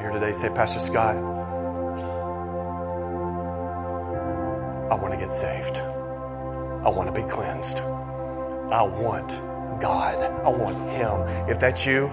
here 0.02 0.10
today, 0.10 0.32
say, 0.32 0.48
Pastor 0.48 0.78
Scott, 0.78 1.16
I 4.92 4.94
want 5.00 5.14
to 5.14 5.18
get 5.18 5.32
saved. 5.32 5.78
I 5.78 6.90
want 6.90 7.08
to 7.08 7.18
be 7.18 7.26
cleansed. 7.26 7.78
I 7.78 8.82
want 8.82 9.30
God. 9.80 10.22
I 10.44 10.50
want 10.50 10.76
Him. 10.90 11.48
If 11.48 11.58
that's 11.58 11.86
you, 11.86 12.10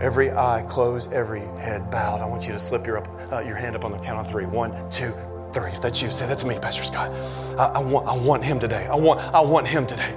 every 0.00 0.30
eye 0.30 0.64
closed, 0.66 1.12
every 1.12 1.40
head 1.60 1.90
bowed, 1.90 2.22
I 2.22 2.26
want 2.26 2.46
you 2.46 2.54
to 2.54 2.58
slip 2.58 2.86
your, 2.86 2.96
up, 2.96 3.08
uh, 3.30 3.40
your 3.40 3.56
hand 3.56 3.76
up 3.76 3.84
on 3.84 3.92
the 3.92 3.98
count 3.98 4.20
of 4.20 4.26
three. 4.26 4.46
One, 4.46 4.70
two, 4.88 5.12
three. 5.52 5.70
If 5.70 5.82
that's 5.82 6.00
you, 6.00 6.10
say, 6.10 6.26
That's 6.26 6.46
me, 6.46 6.58
Pastor 6.58 6.82
Scott. 6.82 7.10
I, 7.58 7.74
I, 7.74 7.78
want, 7.82 8.08
I 8.08 8.16
want 8.16 8.42
Him 8.42 8.58
today. 8.58 8.86
I 8.86 8.96
want, 8.96 9.20
I 9.20 9.40
want 9.40 9.68
Him 9.68 9.86
today. 9.86 10.16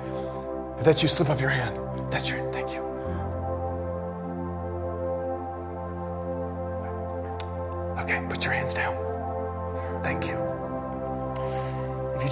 If 0.77 0.85
that's 0.85 1.03
you, 1.03 1.09
slip 1.09 1.29
up 1.29 1.41
your 1.41 1.49
hand. 1.49 1.77
That's 2.09 2.29
your 2.29 2.46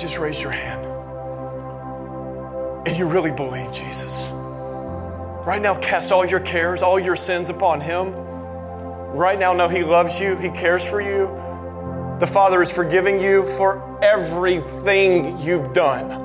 just 0.06 0.20
raise 0.20 0.44
your 0.44 0.52
hand 0.52 0.86
and 2.86 2.96
you 2.96 3.08
really 3.08 3.32
believe 3.32 3.72
Jesus, 3.72 4.32
right 4.34 5.60
now 5.60 5.80
cast 5.82 6.12
all 6.12 6.24
your 6.24 6.42
cares, 6.42 6.84
all 6.84 7.00
your 7.00 7.16
sins 7.16 7.50
upon 7.50 7.82
Him. 7.82 8.14
Right 8.14 9.40
now, 9.40 9.54
know 9.54 9.68
He 9.68 9.84
loves 9.84 10.20
you, 10.20 10.36
He 10.36 10.50
cares 10.50 10.88
for 10.88 11.02
you. 11.02 11.26
The 12.20 12.28
Father 12.28 12.62
is 12.62 12.72
forgiving 12.72 13.20
you 13.20 13.46
for 13.58 14.00
everything 14.04 15.40
you've 15.40 15.74
done 15.74 16.22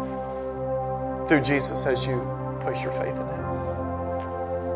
through 1.27 1.41
Jesus 1.41 1.87
as 1.87 2.07
you 2.07 2.21
place 2.61 2.83
your 2.83 2.93
faith 2.93 3.19
in 3.19 3.27
Him. 3.27 3.43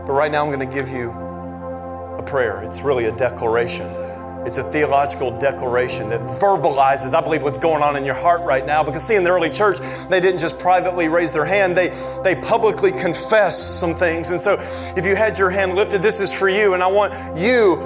But 0.07 0.13
right 0.13 0.33
now, 0.33 0.43
I'm 0.43 0.51
going 0.51 0.67
to 0.67 0.75
give 0.75 0.89
you 0.89 1.11
a 1.11 2.23
prayer. 2.27 2.63
It's 2.63 2.81
really 2.81 3.05
a 3.05 3.13
declaration. 3.13 4.04
It's 4.47 4.59
a 4.59 4.63
theological 4.63 5.37
declaration 5.39 6.11
that 6.11 6.21
verbalizes, 6.21 7.15
I 7.15 7.23
believe, 7.23 7.43
what's 7.43 7.59
going 7.59 7.83
on 7.83 7.97
in 7.97 8.05
your 8.05 8.15
heart 8.15 8.43
right 8.43 8.65
now. 8.67 8.83
Because, 8.85 9.07
see, 9.07 9.17
in 9.17 9.25
the 9.25 9.31
early 9.31 9.51
church, 9.51 9.79
they 10.11 10.21
didn't 10.21 10.39
just 10.39 10.59
privately 10.59 11.09
raise 11.09 11.33
their 11.33 11.47
hand, 11.47 11.77
they, 11.77 11.89
they 12.23 12.35
publicly 12.35 12.93
confessed 12.93 13.81
some 13.81 13.95
things. 13.95 14.31
And 14.31 14.41
so, 14.41 14.57
if 14.97 15.07
you 15.07 15.17
had 15.17 15.39
your 15.39 15.51
hand 15.51 15.75
lifted, 15.75 16.03
this 16.03 16.21
is 16.21 16.37
for 16.37 16.49
you. 16.49 16.75
And 16.75 16.83
I 16.83 16.89
want 16.89 17.15
you 17.39 17.77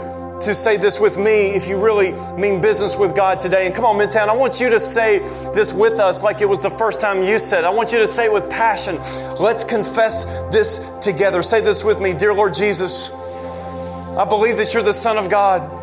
to 0.40 0.54
say 0.54 0.76
this 0.76 1.00
with 1.00 1.18
me 1.18 1.50
if 1.50 1.66
you 1.68 1.82
really 1.82 2.12
mean 2.40 2.60
business 2.60 2.96
with 2.96 3.14
God 3.14 3.40
today. 3.40 3.66
And 3.66 3.74
come 3.74 3.84
on, 3.84 3.96
Midtown, 3.96 4.28
I 4.28 4.36
want 4.36 4.60
you 4.60 4.70
to 4.70 4.78
say 4.78 5.18
this 5.54 5.72
with 5.72 5.94
us 5.94 6.22
like 6.22 6.40
it 6.40 6.48
was 6.48 6.60
the 6.60 6.70
first 6.70 7.00
time 7.00 7.22
you 7.22 7.38
said. 7.38 7.64
I 7.64 7.70
want 7.70 7.92
you 7.92 7.98
to 7.98 8.06
say 8.06 8.26
it 8.26 8.32
with 8.32 8.48
passion. 8.50 8.96
Let's 9.40 9.64
confess 9.64 10.24
this 10.50 10.98
together. 10.98 11.42
Say 11.42 11.60
this 11.60 11.84
with 11.84 12.00
me 12.00 12.14
Dear 12.14 12.34
Lord 12.34 12.54
Jesus, 12.54 13.14
I 13.14 14.24
believe 14.28 14.56
that 14.58 14.72
you're 14.74 14.82
the 14.82 14.92
Son 14.92 15.18
of 15.18 15.28
God. 15.28 15.77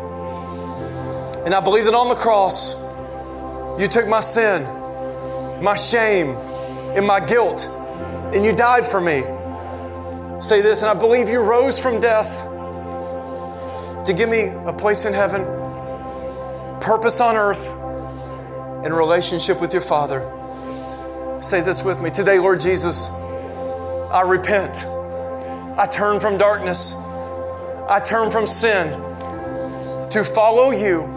And 1.46 1.54
I 1.54 1.60
believe 1.60 1.84
that 1.84 1.94
on 1.94 2.08
the 2.08 2.16
cross, 2.16 2.82
you 3.80 3.86
took 3.86 4.08
my 4.08 4.18
sin, 4.18 4.64
my 5.62 5.76
shame, 5.76 6.30
and 6.96 7.06
my 7.06 7.24
guilt, 7.24 7.68
and 8.34 8.44
you 8.44 8.52
died 8.52 8.84
for 8.84 9.00
me. 9.00 9.22
Say 10.40 10.60
this, 10.60 10.82
and 10.82 10.90
I 10.90 10.94
believe 10.94 11.28
you 11.28 11.44
rose 11.44 11.78
from 11.78 12.00
death 12.00 12.46
to 14.06 14.12
give 14.12 14.28
me 14.28 14.48
a 14.66 14.72
place 14.72 15.04
in 15.04 15.14
heaven, 15.14 15.44
purpose 16.80 17.20
on 17.20 17.36
earth, 17.36 17.80
and 18.84 18.92
relationship 18.92 19.60
with 19.60 19.72
your 19.72 19.82
Father. 19.82 20.28
Say 21.40 21.60
this 21.60 21.84
with 21.84 22.02
me. 22.02 22.10
Today, 22.10 22.40
Lord 22.40 22.58
Jesus, 22.58 23.10
I 24.10 24.22
repent. 24.26 24.84
I 25.78 25.86
turn 25.86 26.18
from 26.18 26.38
darkness. 26.38 26.96
I 27.88 28.02
turn 28.04 28.32
from 28.32 28.48
sin 28.48 28.90
to 30.10 30.24
follow 30.24 30.72
you 30.72 31.15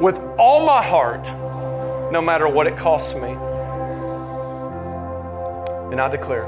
with 0.00 0.18
all 0.38 0.64
my 0.66 0.82
heart, 0.82 1.30
no 2.12 2.22
matter 2.22 2.48
what 2.48 2.66
it 2.66 2.76
costs 2.76 3.14
me. 3.20 3.30
And 5.92 6.00
I 6.00 6.08
declare 6.08 6.46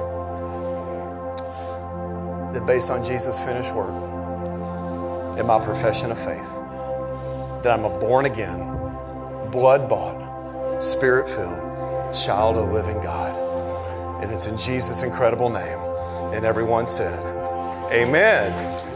that 2.53 2.65
based 2.67 2.91
on 2.91 3.05
Jesus' 3.05 3.45
finished 3.45 3.75
work 3.75 3.91
and 5.39 5.47
my 5.47 5.63
profession 5.65 6.11
of 6.11 6.19
faith, 6.19 6.57
that 7.63 7.79
I'm 7.79 7.85
a 7.85 7.99
born 7.99 8.27
again, 8.27 8.61
blood 9.51 9.89
bought, 9.89 10.83
spirit 10.83 11.29
filled 11.29 11.73
child 12.13 12.57
of 12.57 12.69
the 12.69 12.73
living 12.73 13.01
God. 13.01 13.35
And 14.23 14.31
it's 14.31 14.47
in 14.47 14.57
Jesus' 14.57 15.03
incredible 15.03 15.49
name. 15.49 15.79
And 16.35 16.45
everyone 16.45 16.87
said, 16.87 17.21
Amen. 17.93 18.92